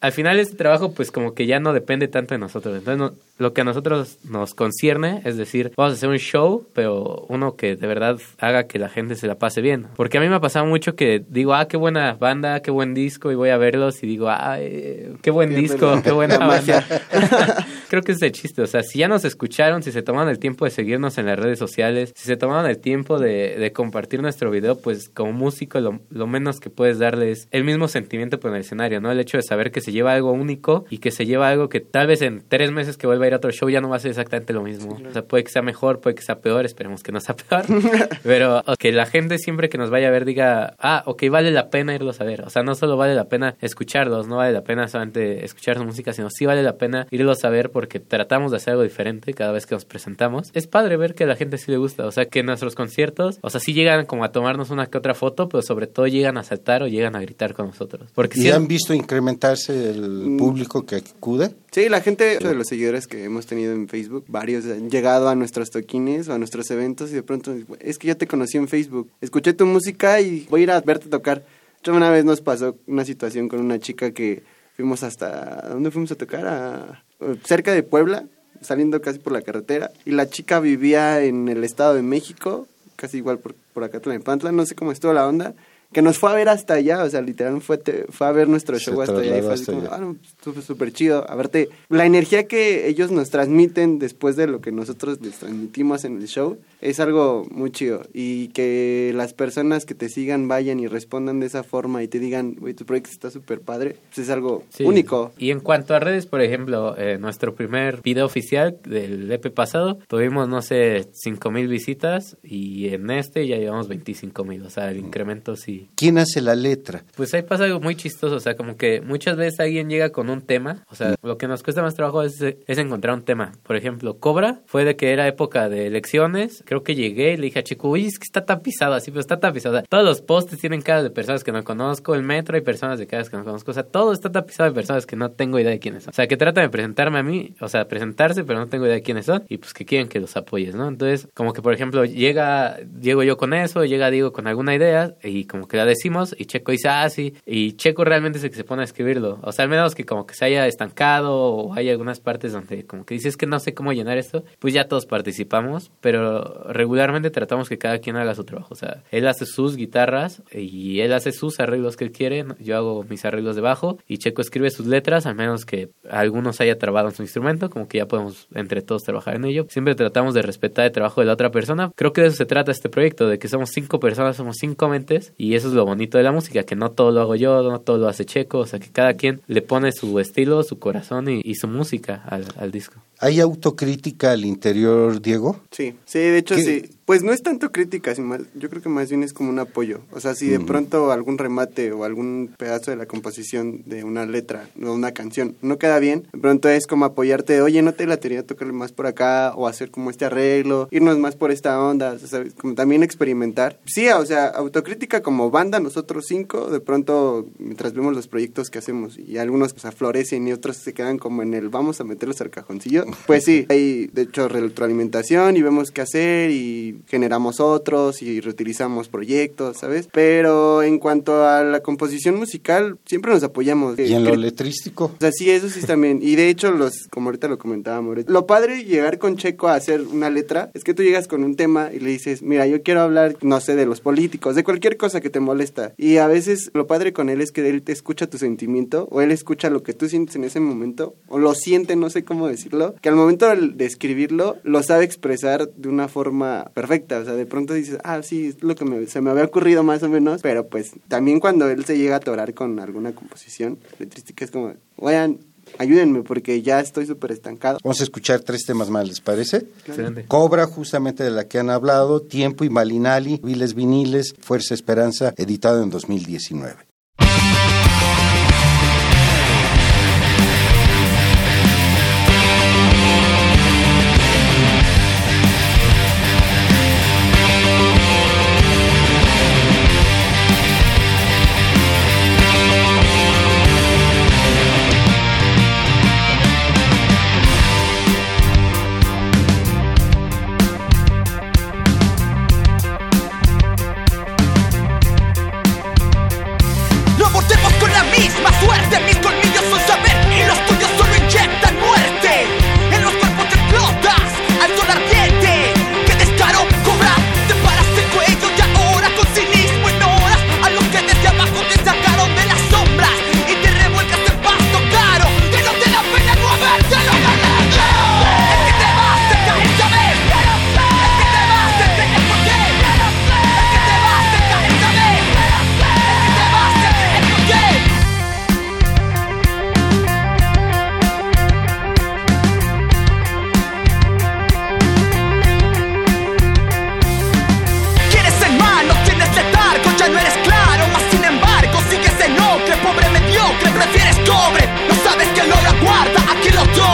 al 0.00 0.12
final 0.12 0.38
este 0.40 0.56
trabajo 0.56 0.92
pues 0.92 1.10
como 1.10 1.34
que 1.34 1.46
ya 1.46 1.60
no 1.60 1.72
depende 1.72 2.08
tanto 2.08 2.34
de 2.34 2.38
nosotros. 2.38 2.76
Entonces 2.76 2.98
no- 2.98 3.12
lo 3.38 3.52
que 3.54 3.62
a 3.62 3.64
nosotros 3.64 4.18
nos 4.28 4.54
concierne 4.54 5.22
es 5.24 5.36
decir, 5.36 5.72
vamos 5.76 5.92
a 5.92 5.96
hacer 5.96 6.08
un 6.08 6.18
show, 6.18 6.66
pero 6.74 7.26
uno 7.28 7.56
que 7.56 7.74
de 7.76 7.86
verdad 7.86 8.16
haga 8.38 8.64
que 8.64 8.78
la 8.78 8.88
gente 8.88 9.16
se 9.16 9.26
la 9.26 9.36
pase 9.36 9.60
bien. 9.60 9.86
Porque 9.96 10.18
a 10.18 10.20
mí 10.20 10.28
me 10.28 10.36
ha 10.36 10.40
pasado 10.40 10.64
mucho 10.66 10.94
que 10.94 11.24
digo, 11.28 11.54
ah, 11.54 11.66
qué 11.66 11.76
buena 11.76 12.14
banda, 12.14 12.60
qué 12.60 12.70
buen 12.70 12.94
disco 12.94 13.32
y 13.32 13.34
voy 13.34 13.48
a 13.50 13.56
verlos 13.56 14.02
y 14.02 14.06
digo, 14.06 14.28
ah, 14.28 14.56
qué 14.58 15.30
buen 15.32 15.48
Pierde 15.48 15.62
disco, 15.62 15.94
la- 15.96 16.02
qué 16.02 16.12
buena 16.12 16.38
banda. 16.38 16.84
Creo 17.88 18.02
que 18.02 18.12
ese 18.12 18.26
es 18.26 18.32
el 18.32 18.32
chiste. 18.32 18.62
O 18.62 18.66
sea, 18.66 18.82
si 18.82 18.98
ya 19.00 19.08
nos 19.08 19.24
escucharon, 19.24 19.82
si 19.82 19.92
se 19.92 20.02
tomaron 20.02 20.28
el 20.30 20.38
tiempo 20.38 20.64
de 20.64 20.70
seguirnos 20.70 21.18
en 21.18 21.26
las 21.26 21.38
redes 21.38 21.58
sociales, 21.58 22.12
si 22.16 22.26
se 22.26 22.36
tomaron 22.36 22.66
el 22.70 22.78
tiempo 22.78 23.18
de, 23.18 23.56
de 23.58 23.72
compartir 23.72 24.22
nuestro 24.22 24.50
video, 24.50 24.78
pues 24.78 25.08
como 25.08 25.32
músico 25.32 25.80
lo, 25.80 26.00
lo 26.10 26.26
menos 26.26 26.58
que 26.60 26.70
puedes 26.70 26.98
darles 26.98 27.48
el 27.50 27.64
mismo 27.64 27.88
sentimiento 27.88 28.31
por 28.38 28.54
el 28.54 28.60
escenario, 28.60 29.00
¿no? 29.00 29.10
El 29.10 29.20
hecho 29.20 29.36
de 29.36 29.42
saber 29.42 29.70
que 29.70 29.80
se 29.80 29.92
lleva 29.92 30.12
algo 30.12 30.32
único 30.32 30.84
y 30.90 30.98
que 30.98 31.10
se 31.10 31.26
lleva 31.26 31.48
algo 31.48 31.68
que 31.68 31.80
tal 31.80 32.06
vez 32.06 32.22
en 32.22 32.42
tres 32.46 32.70
meses 32.70 32.96
que 32.96 33.06
vuelva 33.06 33.24
a 33.24 33.28
ir 33.28 33.34
a 33.34 33.36
otro 33.36 33.50
show 33.50 33.68
ya 33.68 33.80
no 33.80 33.88
va 33.88 33.96
a 33.96 34.00
ser 34.00 34.10
exactamente 34.10 34.52
lo 34.52 34.62
mismo. 34.62 34.98
O 35.08 35.12
sea, 35.12 35.22
puede 35.22 35.44
que 35.44 35.50
sea 35.50 35.62
mejor, 35.62 36.00
puede 36.00 36.16
que 36.16 36.22
sea 36.22 36.40
peor, 36.40 36.64
esperemos 36.64 37.02
que 37.02 37.12
no 37.12 37.20
sea 37.20 37.36
peor. 37.36 37.64
Pero 38.22 38.62
que 38.78 38.92
la 38.92 39.06
gente 39.06 39.38
siempre 39.38 39.68
que 39.68 39.78
nos 39.78 39.90
vaya 39.90 40.08
a 40.08 40.10
ver 40.10 40.24
diga, 40.24 40.74
ah, 40.78 41.02
ok, 41.06 41.24
vale 41.30 41.50
la 41.50 41.70
pena 41.70 41.94
irlos 41.94 42.20
a 42.20 42.24
ver. 42.24 42.42
O 42.42 42.50
sea, 42.50 42.62
no 42.62 42.74
solo 42.74 42.96
vale 42.96 43.14
la 43.14 43.28
pena 43.28 43.56
escucharlos, 43.60 44.26
no 44.26 44.36
vale 44.36 44.52
la 44.52 44.62
pena 44.62 44.88
solamente 44.88 45.44
escuchar 45.44 45.78
su 45.78 45.84
música, 45.84 46.12
sino 46.12 46.28
sí 46.30 46.46
vale 46.46 46.62
la 46.62 46.76
pena 46.76 47.06
irlos 47.10 47.44
a 47.44 47.50
ver 47.50 47.70
porque 47.70 48.00
tratamos 48.00 48.50
de 48.50 48.58
hacer 48.58 48.72
algo 48.72 48.82
diferente 48.82 49.34
cada 49.34 49.52
vez 49.52 49.66
que 49.66 49.74
nos 49.74 49.84
presentamos. 49.84 50.50
Es 50.54 50.66
padre 50.66 50.96
ver 50.96 51.14
que 51.14 51.24
a 51.24 51.26
la 51.26 51.36
gente 51.36 51.58
sí 51.58 51.70
le 51.70 51.76
gusta. 51.76 52.06
O 52.06 52.12
sea, 52.12 52.26
que 52.26 52.42
nuestros 52.42 52.74
conciertos, 52.74 53.38
o 53.42 53.50
sea, 53.50 53.60
sí 53.60 53.72
llegan 53.72 54.06
como 54.06 54.24
a 54.24 54.32
tomarnos 54.32 54.70
una 54.70 54.86
que 54.86 54.98
otra 54.98 55.14
foto, 55.14 55.48
pero 55.48 55.62
sobre 55.62 55.86
todo 55.86 56.06
llegan 56.06 56.36
a 56.38 56.42
saltar 56.42 56.82
o 56.82 56.88
llegan 56.88 57.16
a 57.16 57.20
gritar 57.20 57.54
con 57.54 57.66
nosotros. 57.66 58.10
Porque 58.22 58.38
¿Y 58.38 58.42
sí, 58.42 58.50
han 58.52 58.68
visto 58.68 58.94
incrementarse 58.94 59.90
el 59.90 60.36
público 60.38 60.86
que 60.86 60.94
acude? 60.94 61.56
Sí, 61.72 61.88
la 61.88 62.00
gente 62.00 62.38
de 62.38 62.54
los 62.54 62.68
seguidores 62.68 63.08
que 63.08 63.24
hemos 63.24 63.46
tenido 63.46 63.72
en 63.72 63.88
Facebook, 63.88 64.26
varios 64.28 64.64
han 64.66 64.90
llegado 64.90 65.28
a 65.28 65.34
nuestros 65.34 65.70
toquines 65.70 66.28
o 66.28 66.32
a 66.32 66.38
nuestros 66.38 66.70
eventos 66.70 67.10
y 67.10 67.14
de 67.14 67.24
pronto, 67.24 67.52
es 67.80 67.98
que 67.98 68.06
yo 68.06 68.16
te 68.16 68.28
conocí 68.28 68.58
en 68.58 68.68
Facebook, 68.68 69.10
escuché 69.20 69.54
tu 69.54 69.66
música 69.66 70.20
y 70.20 70.46
voy 70.48 70.60
a 70.60 70.62
ir 70.62 70.70
a 70.70 70.80
verte 70.82 71.08
tocar. 71.08 71.44
Otra 71.80 71.94
Una 71.94 72.10
vez 72.10 72.24
nos 72.24 72.40
pasó 72.40 72.76
una 72.86 73.04
situación 73.04 73.48
con 73.48 73.58
una 73.58 73.80
chica 73.80 74.12
que 74.12 74.44
fuimos 74.76 75.02
hasta, 75.02 75.66
¿a 75.66 75.70
¿dónde 75.70 75.90
fuimos 75.90 76.12
a 76.12 76.14
tocar? 76.14 76.46
A, 76.46 77.04
cerca 77.42 77.72
de 77.72 77.82
Puebla, 77.82 78.26
saliendo 78.60 79.00
casi 79.00 79.18
por 79.18 79.32
la 79.32 79.42
carretera. 79.42 79.90
Y 80.04 80.12
la 80.12 80.30
chica 80.30 80.60
vivía 80.60 81.24
en 81.24 81.48
el 81.48 81.64
Estado 81.64 81.94
de 81.94 82.02
México, 82.02 82.68
casi 82.94 83.16
igual 83.16 83.40
por, 83.40 83.56
por 83.74 83.82
acá, 83.82 83.98
Tlalnepantla, 83.98 84.52
no 84.52 84.64
sé 84.64 84.76
cómo 84.76 84.92
estuvo 84.92 85.12
la 85.12 85.26
onda. 85.26 85.56
Que 85.92 86.02
nos 86.02 86.18
fue 86.18 86.30
a 86.30 86.34
ver 86.34 86.48
hasta 86.48 86.74
allá, 86.74 87.02
o 87.04 87.10
sea, 87.10 87.20
literal 87.20 87.60
fue, 87.60 87.78
te- 87.78 88.06
fue 88.08 88.26
a 88.26 88.32
ver 88.32 88.48
nuestro 88.48 88.78
Se 88.78 88.86
show 88.90 89.02
hasta 89.02 89.18
allá. 89.18 89.38
Y 89.38 89.42
fue 89.42 89.52
así 89.54 89.66
como, 89.66 89.82
ah, 89.90 89.98
no, 89.98 90.16
súper 90.62 90.92
chido. 90.92 91.28
A 91.30 91.34
verte, 91.34 91.68
la 91.88 92.06
energía 92.06 92.46
que 92.46 92.88
ellos 92.88 93.10
nos 93.10 93.30
transmiten 93.30 93.98
después 93.98 94.36
de 94.36 94.46
lo 94.46 94.60
que 94.60 94.72
nosotros 94.72 95.20
les 95.20 95.34
transmitimos 95.38 96.04
en 96.04 96.16
el 96.20 96.26
show 96.28 96.58
es 96.80 96.98
algo 97.00 97.46
muy 97.50 97.70
chido. 97.70 98.02
Y 98.14 98.48
que 98.48 99.12
las 99.14 99.34
personas 99.34 99.84
que 99.84 99.94
te 99.94 100.08
sigan 100.08 100.48
vayan 100.48 100.80
y 100.80 100.86
respondan 100.86 101.40
de 101.40 101.46
esa 101.46 101.62
forma 101.62 102.02
y 102.02 102.08
te 102.08 102.18
digan, 102.18 102.54
güey, 102.58 102.74
tu 102.74 102.84
proyecto 102.86 103.10
está 103.12 103.30
súper 103.30 103.60
padre, 103.60 103.96
pues 104.08 104.18
es 104.26 104.30
algo 104.30 104.64
Sí. 104.70 104.84
único. 104.84 105.32
Y 105.38 105.50
en 105.50 105.60
cuanto 105.60 105.94
a 105.94 106.00
redes, 106.00 106.26
por 106.26 106.40
ejemplo, 106.40 106.96
eh, 106.96 107.18
nuestro 107.18 107.54
primer 107.54 108.00
video 108.02 108.24
oficial 108.26 108.78
del 108.84 109.30
EP 109.30 109.50
pasado, 109.50 109.98
tuvimos, 110.08 110.48
no 110.48 110.62
sé, 110.62 111.06
5 111.12 111.50
mil 111.50 111.68
visitas 111.68 112.36
y 112.42 112.88
en 112.88 113.10
este 113.10 113.46
ya 113.46 113.56
llevamos 113.56 113.88
25 113.88 114.44
mil. 114.44 114.62
O 114.64 114.70
sea, 114.70 114.90
el 114.90 114.98
incremento 114.98 115.56
sí. 115.56 115.81
¿Quién 115.94 116.18
hace 116.18 116.40
la 116.40 116.54
letra? 116.54 117.04
Pues 117.16 117.32
ahí 117.34 117.42
pasa 117.42 117.64
algo 117.64 117.80
muy 117.80 117.94
chistoso. 117.94 118.36
O 118.36 118.40
sea, 118.40 118.56
como 118.56 118.76
que 118.76 119.00
muchas 119.00 119.36
veces 119.36 119.60
alguien 119.60 119.88
llega 119.88 120.10
con 120.10 120.30
un 120.30 120.42
tema. 120.42 120.84
O 120.88 120.94
sea, 120.94 121.14
lo 121.22 121.38
que 121.38 121.48
nos 121.48 121.62
cuesta 121.62 121.82
más 121.82 121.94
trabajo 121.94 122.22
es, 122.22 122.42
encontrar 122.66 123.14
un 123.14 123.22
tema. 123.22 123.52
Por 123.62 123.76
ejemplo, 123.76 124.18
Cobra 124.18 124.60
fue 124.66 124.84
de 124.84 124.96
que 124.96 125.12
era 125.12 125.26
época 125.26 125.68
de 125.68 125.86
elecciones. 125.86 126.62
Creo 126.66 126.82
que 126.82 126.94
llegué 126.94 127.32
y 127.32 127.36
le 127.36 127.44
dije 127.44 127.60
a 127.60 127.62
Chico, 127.62 127.88
uy, 127.88 128.06
es 128.06 128.18
que 128.18 128.24
está 128.24 128.44
tapizado 128.44 128.94
así, 128.94 129.10
pero 129.10 129.20
está 129.20 129.38
tapizado. 129.38 129.82
Todos 129.88 130.04
los 130.04 130.20
postes 130.20 130.58
tienen 130.58 130.82
caras 130.82 131.04
de 131.04 131.10
personas 131.10 131.44
que 131.44 131.52
no 131.52 131.64
conozco. 131.64 132.14
El 132.14 132.22
metro 132.22 132.56
hay 132.56 132.62
personas 132.62 132.98
de 132.98 133.06
caras 133.06 133.30
que 133.30 133.36
no 133.36 133.44
conozco. 133.44 133.70
O 133.70 133.74
sea, 133.74 133.84
todo 133.84 134.12
está 134.12 134.30
tapizado 134.30 134.70
de 134.70 134.74
personas 134.74 135.06
que 135.06 135.16
no 135.16 135.30
tengo 135.30 135.58
idea 135.58 135.70
de 135.70 135.78
quiénes 135.78 136.04
son. 136.04 136.10
O 136.10 136.14
sea, 136.14 136.26
que 136.26 136.36
tratan 136.36 136.64
de 136.64 136.70
presentarme 136.70 137.18
a 137.18 137.22
mí, 137.22 137.54
o 137.60 137.68
sea, 137.68 137.86
presentarse, 137.88 138.44
pero 138.44 138.58
no 138.58 138.66
tengo 138.68 138.86
idea 138.86 138.96
de 138.96 139.02
quiénes 139.02 139.26
son. 139.26 139.44
Y 139.48 139.58
pues 139.58 139.72
que 139.72 139.84
quieren 139.84 140.08
que 140.08 140.20
los 140.20 140.36
apoyes, 140.36 140.74
¿no? 140.74 140.88
Entonces, 140.88 141.28
como 141.34 141.52
que 141.52 141.62
por 141.62 141.72
ejemplo, 141.72 142.04
llega, 142.04 142.78
llego 143.00 143.22
yo 143.22 143.36
con 143.36 143.54
eso, 143.54 143.84
llega 143.84 144.10
Diego 144.10 144.32
con 144.32 144.46
alguna 144.46 144.74
idea 144.74 145.14
y 145.22 145.44
como 145.44 145.68
que 145.68 145.71
la 145.76 145.84
decimos 145.84 146.34
y 146.38 146.46
Checo 146.46 146.72
dice, 146.72 146.88
ah, 146.88 147.08
sí. 147.08 147.34
Y 147.46 147.72
Checo 147.72 148.04
realmente 148.04 148.38
es 148.38 148.44
el 148.44 148.50
que 148.50 148.56
se 148.56 148.64
pone 148.64 148.82
a 148.82 148.84
escribirlo. 148.84 149.38
O 149.42 149.52
sea, 149.52 149.64
al 149.64 149.70
menos 149.70 149.94
que 149.94 150.04
como 150.04 150.26
que 150.26 150.34
se 150.34 150.44
haya 150.44 150.66
estancado 150.66 151.34
o 151.34 151.74
hay 151.74 151.90
algunas 151.90 152.20
partes 152.20 152.52
donde 152.52 152.84
como 152.84 153.04
que 153.04 153.14
dices 153.14 153.36
que 153.36 153.46
no 153.46 153.58
sé 153.58 153.74
cómo 153.74 153.92
llenar 153.92 154.18
esto, 154.18 154.44
pues 154.58 154.74
ya 154.74 154.88
todos 154.88 155.06
participamos, 155.06 155.90
pero 156.00 156.64
regularmente 156.68 157.30
tratamos 157.30 157.68
que 157.68 157.78
cada 157.78 157.98
quien 157.98 158.16
haga 158.16 158.34
su 158.34 158.44
trabajo. 158.44 158.68
O 158.72 158.76
sea, 158.76 159.02
él 159.10 159.26
hace 159.26 159.46
sus 159.46 159.76
guitarras 159.76 160.42
y 160.52 161.00
él 161.00 161.12
hace 161.12 161.32
sus 161.32 161.60
arreglos 161.60 161.96
que 161.96 162.04
él 162.04 162.12
quiere, 162.12 162.44
yo 162.60 162.76
hago 162.76 163.04
mis 163.08 163.24
arreglos 163.24 163.56
de 163.56 163.62
bajo 163.62 163.98
y 164.06 164.18
Checo 164.18 164.42
escribe 164.42 164.70
sus 164.70 164.86
letras, 164.86 165.26
al 165.26 165.34
menos 165.34 165.64
que 165.64 165.90
algunos 166.08 166.60
haya 166.60 166.78
trabado 166.78 167.08
en 167.08 167.14
su 167.14 167.22
instrumento, 167.22 167.70
como 167.70 167.88
que 167.88 167.98
ya 167.98 168.06
podemos 168.06 168.48
entre 168.54 168.82
todos 168.82 169.02
trabajar 169.02 169.36
en 169.36 169.44
ello. 169.44 169.66
Siempre 169.68 169.94
tratamos 169.94 170.34
de 170.34 170.42
respetar 170.42 170.86
el 170.86 170.92
trabajo 170.92 171.20
de 171.20 171.26
la 171.26 171.34
otra 171.34 171.50
persona. 171.50 171.92
Creo 171.94 172.12
que 172.12 172.22
de 172.22 172.28
eso 172.28 172.36
se 172.36 172.46
trata 172.46 172.72
este 172.72 172.88
proyecto, 172.88 173.28
de 173.28 173.38
que 173.38 173.48
somos 173.48 173.70
cinco 173.70 174.00
personas, 174.00 174.36
somos 174.36 174.56
cinco 174.58 174.88
mentes 174.88 175.32
y 175.36 175.54
eso 175.62 175.68
es 175.68 175.74
lo 175.74 175.84
bonito 175.84 176.18
de 176.18 176.24
la 176.24 176.32
música, 176.32 176.64
que 176.64 176.74
no 176.74 176.90
todo 176.90 177.12
lo 177.12 177.20
hago 177.20 177.36
yo, 177.36 177.62
no 177.62 177.80
todo 177.80 177.98
lo 177.98 178.08
hace 178.08 178.24
Checo, 178.24 178.58
o 178.58 178.66
sea, 178.66 178.80
que 178.80 178.90
cada 178.90 179.14
quien 179.14 179.40
le 179.46 179.62
pone 179.62 179.92
su 179.92 180.18
estilo, 180.18 180.64
su 180.64 180.80
corazón 180.80 181.28
y, 181.28 181.40
y 181.44 181.54
su 181.54 181.68
música 181.68 182.20
al, 182.26 182.46
al 182.56 182.72
disco. 182.72 183.00
¿Hay 183.20 183.38
autocrítica 183.38 184.32
al 184.32 184.44
interior, 184.44 185.22
Diego? 185.22 185.60
Sí, 185.70 185.94
sí, 186.04 186.18
de 186.18 186.38
hecho 186.38 186.56
¿Qué? 186.56 186.62
sí. 186.62 186.90
Pues 187.04 187.22
no 187.22 187.32
es 187.32 187.42
tanto 187.42 187.72
crítica, 187.72 188.14
sino 188.14 188.28
más- 188.28 188.42
yo 188.54 188.70
creo 188.70 188.80
que 188.82 188.88
más 188.88 189.08
bien 189.08 189.22
es 189.22 189.32
como 189.32 189.50
un 189.50 189.58
apoyo. 189.58 190.00
O 190.12 190.20
sea, 190.20 190.34
si 190.34 190.48
de 190.48 190.60
pronto 190.60 191.10
algún 191.12 191.36
remate 191.38 191.92
o 191.92 192.04
algún 192.04 192.54
pedazo 192.56 192.90
de 192.90 192.96
la 192.96 193.06
composición 193.06 193.82
de 193.86 194.04
una 194.04 194.24
letra 194.24 194.68
o 194.82 194.92
una 194.92 195.12
canción 195.12 195.56
no 195.62 195.78
queda 195.78 195.98
bien, 195.98 196.28
de 196.32 196.38
pronto 196.38 196.68
es 196.68 196.86
como 196.86 197.04
apoyarte, 197.04 197.60
oye, 197.60 197.82
no 197.82 197.92
te 197.94 198.06
la 198.06 198.18
tenía 198.18 198.46
tocarle 198.46 198.72
más 198.72 198.92
por 198.92 199.06
acá 199.06 199.52
o 199.56 199.66
hacer 199.66 199.90
como 199.90 200.10
este 200.10 200.24
arreglo, 200.26 200.88
irnos 200.90 201.18
más 201.18 201.34
por 201.36 201.50
esta 201.50 201.80
onda, 201.82 202.12
o 202.12 202.26
sea, 202.26 202.44
como 202.60 202.74
también 202.74 203.02
experimentar. 203.02 203.78
Sí, 203.84 204.08
o 204.08 204.24
sea, 204.24 204.46
autocrítica 204.46 205.22
como 205.22 205.50
banda, 205.50 205.80
nosotros 205.80 206.24
cinco, 206.28 206.70
de 206.70 206.80
pronto 206.80 207.46
mientras 207.58 207.94
vemos 207.94 208.14
los 208.14 208.28
proyectos 208.28 208.70
que 208.70 208.78
hacemos 208.78 209.18
y 209.18 209.38
algunos 209.38 209.72
pues, 209.72 209.84
aflorecen 209.86 210.46
y 210.46 210.52
otros 210.52 210.76
se 210.76 210.92
quedan 210.92 211.18
como 211.18 211.42
en 211.42 211.54
el 211.54 211.68
vamos 211.68 212.00
a 212.00 212.04
meterlos 212.04 212.40
al 212.40 212.50
cajoncillo, 212.50 213.04
Pues 213.26 213.44
sí, 213.44 213.66
hay 213.70 214.06
de 214.12 214.22
hecho 214.22 214.48
retroalimentación 214.48 215.56
y 215.56 215.62
vemos 215.62 215.90
qué 215.90 216.00
hacer 216.02 216.50
y 216.50 216.91
generamos 217.06 217.60
otros 217.60 218.22
y 218.22 218.40
reutilizamos 218.40 219.08
proyectos, 219.08 219.78
¿sabes? 219.78 220.08
Pero 220.12 220.82
en 220.82 220.98
cuanto 220.98 221.46
a 221.46 221.62
la 221.62 221.80
composición 221.80 222.36
musical, 222.36 222.98
siempre 223.06 223.32
nos 223.32 223.42
apoyamos. 223.42 223.98
¿Y 223.98 224.12
en 224.12 224.24
lo 224.24 224.36
letrístico? 224.36 225.04
o 225.04 225.20
sea, 225.20 225.32
sí, 225.32 225.50
eso 225.50 225.68
sí 225.68 225.80
también. 225.82 226.20
Y 226.22 226.36
de 226.36 226.48
hecho, 226.48 226.70
los, 226.72 227.08
como 227.10 227.28
ahorita 227.28 227.48
lo 227.48 227.58
comentábamos, 227.58 228.18
lo 228.26 228.46
padre 228.46 228.84
llegar 228.84 229.18
con 229.18 229.36
Checo 229.36 229.68
a 229.68 229.74
hacer 229.74 230.02
una 230.02 230.30
letra 230.30 230.70
es 230.74 230.84
que 230.84 230.94
tú 230.94 231.02
llegas 231.02 231.28
con 231.28 231.44
un 231.44 231.56
tema 231.56 231.90
y 231.92 232.00
le 232.00 232.10
dices, 232.10 232.42
mira, 232.42 232.66
yo 232.66 232.82
quiero 232.82 233.00
hablar, 233.00 233.36
no 233.42 233.60
sé, 233.60 233.76
de 233.76 233.86
los 233.86 234.00
políticos, 234.00 234.54
de 234.54 234.64
cualquier 234.64 234.96
cosa 234.96 235.20
que 235.20 235.30
te 235.30 235.40
molesta. 235.40 235.92
Y 235.96 236.16
a 236.18 236.26
veces 236.26 236.70
lo 236.74 236.86
padre 236.86 237.12
con 237.12 237.28
él 237.28 237.40
es 237.40 237.52
que 237.52 237.68
él 237.68 237.82
te 237.82 237.92
escucha 237.92 238.26
tu 238.28 238.38
sentimiento 238.38 239.08
o 239.10 239.20
él 239.20 239.30
escucha 239.30 239.70
lo 239.70 239.82
que 239.82 239.92
tú 239.92 240.08
sientes 240.08 240.36
en 240.36 240.44
ese 240.44 240.60
momento 240.60 241.14
o 241.28 241.38
lo 241.38 241.54
siente, 241.54 241.96
no 241.96 242.10
sé 242.10 242.24
cómo 242.24 242.48
decirlo, 242.48 242.94
que 243.00 243.08
al 243.08 243.16
momento 243.16 243.46
de 243.54 243.84
escribirlo 243.84 244.56
lo 244.62 244.82
sabe 244.82 245.04
expresar 245.04 245.70
de 245.70 245.88
una 245.88 246.08
forma 246.08 246.70
perfecta. 246.82 247.18
O 247.20 247.24
sea, 247.24 247.34
de 247.34 247.46
pronto 247.46 247.74
dices, 247.74 247.98
ah, 248.04 248.22
sí, 248.22 248.48
es 248.48 248.62
lo 248.62 248.74
que 248.74 248.84
me- 248.84 249.06
se 249.06 249.20
me 249.20 249.30
había 249.30 249.44
ocurrido 249.44 249.82
más 249.82 250.02
o 250.02 250.08
menos, 250.08 250.42
pero 250.42 250.66
pues 250.68 250.92
también 251.08 251.40
cuando 251.40 251.68
él 251.70 251.84
se 251.84 251.96
llega 251.96 252.14
a 252.14 252.18
atorar 252.18 252.54
con 252.54 252.78
alguna 252.80 253.12
composición 253.14 253.78
letrística 253.98 254.44
es 254.44 254.50
como, 254.50 254.74
oigan, 254.96 255.38
ayúdenme 255.78 256.22
porque 256.22 256.60
ya 256.62 256.80
estoy 256.80 257.06
súper 257.06 257.30
estancado. 257.32 257.78
Vamos 257.84 258.00
a 258.00 258.04
escuchar 258.04 258.40
tres 258.40 258.64
temas 258.66 258.90
más, 258.90 259.06
¿les 259.08 259.20
parece? 259.20 259.58
Excelente. 259.86 260.24
Cobra, 260.26 260.66
justamente 260.66 261.22
de 261.24 261.30
la 261.30 261.46
que 261.48 261.58
han 261.58 261.70
hablado, 261.70 262.20
Tiempo 262.20 262.64
y 262.64 262.70
Malinali, 262.70 263.40
Viles 263.42 263.74
Viniles, 263.74 264.34
Fuerza 264.40 264.74
Esperanza, 264.74 265.32
editado 265.36 265.82
en 265.82 265.90
2019. 265.90 266.74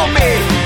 Quien 0.07 0.58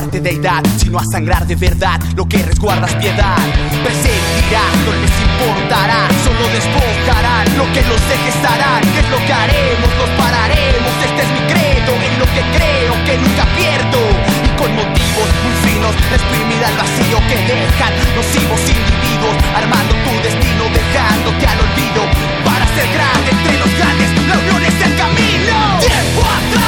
no 0.00 0.06
a 0.06 0.16
salvarte 0.16 0.20
de 0.20 0.30
edad, 0.30 0.62
sino 0.78 0.98
a 0.98 1.04
sangrar 1.12 1.46
de 1.46 1.56
verdad 1.56 2.00
lo 2.16 2.26
que 2.26 2.38
resguardas 2.38 2.94
piedad. 2.94 3.36
Perseguirán, 3.84 4.72
no 4.84 4.92
les 4.96 5.12
importará, 5.20 6.08
solo 6.24 6.44
despojarán 6.52 7.44
lo 7.56 7.64
que 7.72 7.82
los 7.84 8.00
deje 8.08 8.28
estarán. 8.28 8.80
¿Qué 8.80 9.00
es 9.00 9.10
lo 9.10 9.18
que 9.18 9.32
haremos? 9.32 9.90
Nos 10.00 10.10
pararemos, 10.16 10.92
este 11.04 11.22
es 11.22 11.30
mi 11.36 11.42
credo, 11.52 11.92
en 12.00 12.14
lo 12.18 12.26
que 12.32 12.42
creo 12.56 12.92
que 13.04 13.14
nunca 13.18 13.44
pierdo. 13.56 14.00
Y 14.44 14.48
con 14.56 14.70
motivos 14.74 15.30
muy 15.44 15.54
finos, 15.68 15.94
exprimir 16.16 16.62
al 16.64 16.76
vacío 16.80 17.18
que 17.28 17.36
dejan 17.44 17.92
nocivos 18.16 18.60
individuos, 18.72 19.36
armando 19.52 19.92
tu 20.00 20.12
destino, 20.24 20.64
dejándote 20.72 21.44
al 21.44 21.58
olvido. 21.60 22.02
Para 22.44 22.64
ser 22.72 22.88
grande 22.88 23.28
entre 23.36 23.54
los 23.58 23.70
grandes, 23.76 24.08
la 24.28 24.36
unión 24.38 24.62
es 24.64 24.78
el 24.80 24.92
camino. 24.96 25.56
Tiempo 25.80 26.20
atrás, 26.24 26.59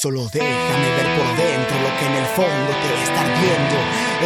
Solo 0.00 0.28
déjame 0.32 0.90
ver 0.94 1.08
por 1.18 1.26
dentro 1.36 1.74
lo 1.82 1.90
que 1.98 2.06
en 2.06 2.14
el 2.22 2.26
fondo 2.38 2.70
te 2.70 2.86
va 2.94 3.00
a 3.00 3.02
estar 3.02 3.26
viendo. 3.42 3.76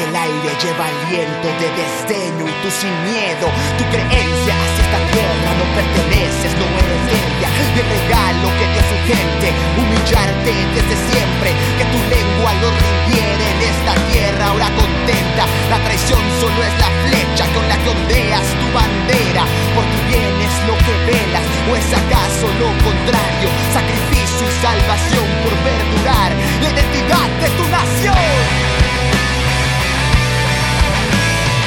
El 0.05 0.15
aire 0.15 0.51
lleva 0.61 0.85
aliento 0.85 1.49
de 1.49 1.69
desdeño 1.81 2.45
y 2.45 2.53
tú 2.61 2.71
sin 2.71 2.93
miedo. 3.09 3.49
Tu 3.79 3.85
creencia 3.89 4.53
hacia 4.53 4.82
esta 4.93 5.11
tierra 5.13 5.51
no 5.57 5.65
perteneces, 5.73 6.53
no 6.61 6.67
eres 6.69 7.01
de 7.09 7.17
ella. 7.17 7.49
El 7.73 7.87
regalo 7.89 8.47
que 8.61 8.67
dio 8.73 8.83
su 8.93 8.99
gente, 9.09 9.49
humillarte 9.81 10.53
desde 10.77 10.97
siempre. 11.09 11.49
Que 11.79 11.87
tu 11.89 11.99
lengua 12.13 12.53
lo 12.61 12.69
rindiera 12.69 13.45
en 13.57 13.61
esta 13.73 13.95
tierra 14.13 14.45
ahora 14.53 14.69
contenta. 14.77 15.49
La 15.71 15.79
traición 15.81 16.21
solo 16.41 16.61
es 16.61 16.75
la 16.77 16.91
flecha 17.09 17.45
con 17.57 17.65
la 17.69 17.77
que 17.81 17.89
ondeas 17.89 18.47
tu 18.61 18.67
bandera. 18.77 19.45
Por 19.73 19.85
tu 19.89 19.99
bien 20.13 20.35
es 20.45 20.55
lo 20.69 20.77
que 20.85 20.95
velas, 21.09 21.47
o 21.65 21.77
es 21.77 21.89
acaso 21.89 22.47
lo 22.61 22.69
contrario. 22.85 23.49
Sacrificio 23.73 24.45
y 24.45 24.55
salvación 24.61 25.27
por 25.41 25.55
perdurar 25.65 26.31
la 26.61 26.69
identidad 26.69 27.29
de 27.41 27.49
tu 27.57 27.65
nación. 27.73 28.37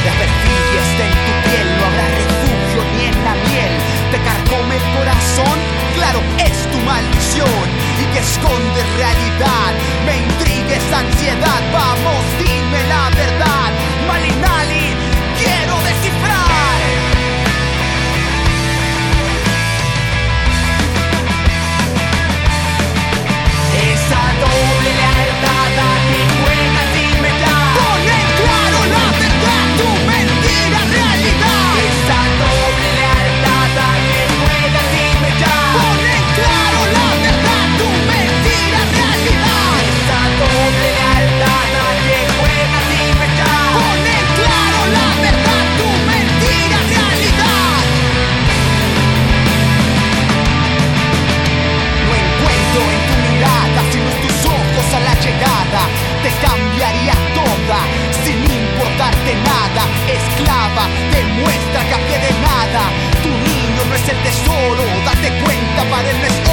La 0.05 0.13
perfidia 0.13 0.79
está 0.85 1.03
en 1.09 1.15
tu 1.25 1.33
piel, 1.49 1.67
no 1.79 1.85
habrá 1.89 2.34
en 3.03 3.15
la 3.23 3.33
miel. 3.33 3.73
Te 4.11 4.17
carcome 4.19 4.75
el 4.75 4.85
corazón, 4.97 5.57
claro, 5.95 6.19
es 6.39 6.57
tu 6.71 6.79
maldición. 6.79 7.65
Y 8.01 8.05
que 8.13 8.19
esconde 8.19 8.81
realidad, 8.97 9.71
me 10.05 10.17
intriga 10.17 10.75
esa 10.75 10.99
ansiedad. 10.99 11.61
Vamos, 11.73 12.23
dime 12.39 12.79
la 12.87 13.09
verdad, 13.09 13.69
Malinali, 14.07 14.93
quiero 15.39 15.75
descifrar. 15.83 16.34
Demuestra 61.35 61.83
que 61.83 61.93
a 61.93 61.97
pie 62.07 62.17
de 62.17 62.31
nada. 62.39 62.91
Tu 63.21 63.27
niño 63.27 63.83
no 63.89 63.95
es 63.95 64.07
el 64.07 64.17
tesoro, 64.23 64.83
date 65.05 65.29
cuenta, 65.43 65.83
para 65.89 66.09
él 66.09 66.44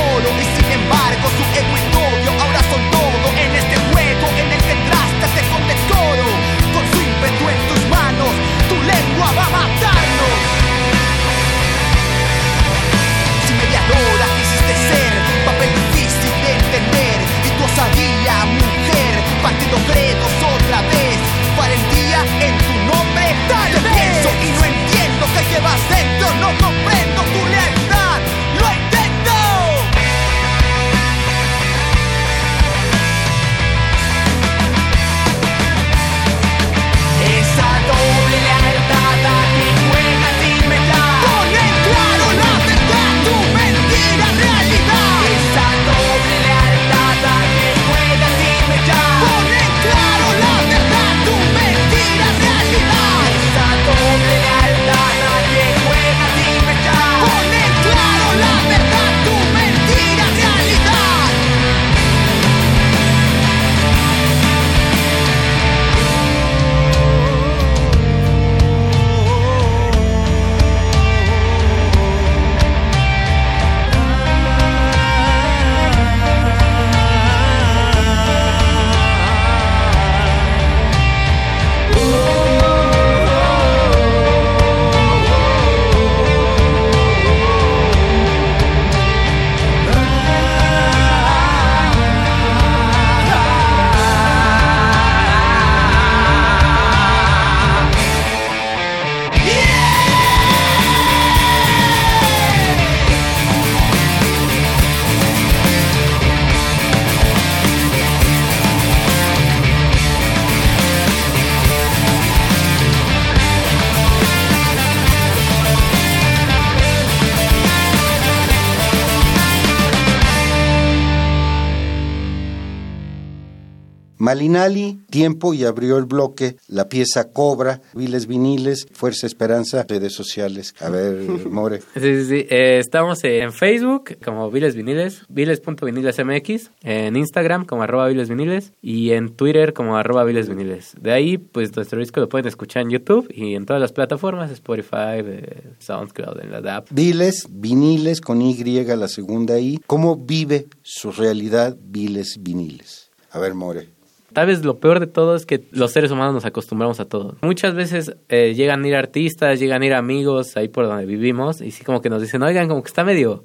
Malinali, 124.23 125.01
tiempo 125.11 125.53
y 125.53 125.65
abrió 125.65 125.99
el 125.99 126.05
bloque, 126.05 126.55
la 126.69 126.89
pieza 126.89 127.33
Cobra, 127.33 127.81
Viles 127.93 128.29
Viniles, 128.29 128.87
Fuerza 128.93 129.27
Esperanza, 129.27 129.85
redes 129.89 130.15
sociales. 130.15 130.77
A 130.79 130.91
ver, 130.91 131.29
More. 131.51 131.81
Sí, 131.95 132.01
sí, 132.01 132.25
sí. 132.27 132.47
Eh, 132.49 132.79
estamos 132.79 133.25
en 133.25 133.53
Facebook 133.53 134.17
como 134.25 134.49
Viles 134.49 134.77
Viniles, 134.77 135.25
viles.vinilesmx, 135.29 136.71
en 136.85 137.17
Instagram 137.17 137.65
como 137.65 137.83
arroba 137.83 138.07
Viles 138.07 138.29
Viniles 138.29 138.71
y 138.81 139.11
en 139.11 139.35
Twitter 139.35 139.73
como 139.73 139.97
arroba 139.97 140.23
Viles 140.23 140.49
Viniles. 140.49 140.93
De 141.01 141.11
ahí, 141.11 141.37
pues 141.39 141.75
nuestro 141.75 141.99
disco 141.99 142.21
lo 142.21 142.29
pueden 142.29 142.47
escuchar 142.47 142.85
en 142.85 142.91
YouTube 142.91 143.27
y 143.29 143.57
en 143.57 143.67
todas 143.67 143.83
las 143.83 143.91
plataformas, 143.91 144.53
Spotify, 144.53 145.19
eh, 145.19 145.65
SoundCloud, 145.81 146.39
en 146.43 146.53
la 146.53 146.77
app. 146.77 146.87
Viles, 146.93 147.49
Viniles 147.51 148.21
con 148.21 148.41
Y, 148.41 148.55
la 148.85 149.09
segunda 149.09 149.59
I. 149.59 149.81
¿Cómo 149.89 150.15
vive 150.15 150.69
su 150.85 151.11
realidad 151.11 151.77
Viles 151.83 152.37
Viniles? 152.41 153.11
A 153.33 153.41
ver, 153.41 153.55
More. 153.55 153.89
Tal 154.33 154.47
vez 154.47 154.65
lo 154.65 154.79
peor 154.79 155.01
de 155.01 155.07
todo 155.07 155.37
es 155.37 155.47
que 155.47 155.65
los 155.71 155.93
seres 155.93 156.11
humanos 156.11 156.35
nos 156.35 156.45
acostumbramos 156.45 157.01
a 157.01 157.05
todo. 157.05 157.37
Muchas 157.43 157.75
veces 157.75 158.17
eh, 158.29 158.55
llegan 158.55 158.85
a 158.85 158.89
ir 158.89 158.97
artistas, 158.97 159.61
llegan 159.61 159.83
a 159.83 159.87
ir 159.87 159.95
amigos 159.95 160.57
ahí 160.57 160.69
por 160.69 160.87
donde 160.87 161.07
vivimos 161.07 161.61
y 161.61 161.71
sí 161.71 161.85
como 161.85 162.01
que 162.01 162.11
nos 162.11 162.23
dicen, 162.23 162.43
oigan, 162.43 162.69
como 162.69 162.83
que 162.83 162.89
está 162.89 163.05
medio, 163.05 163.45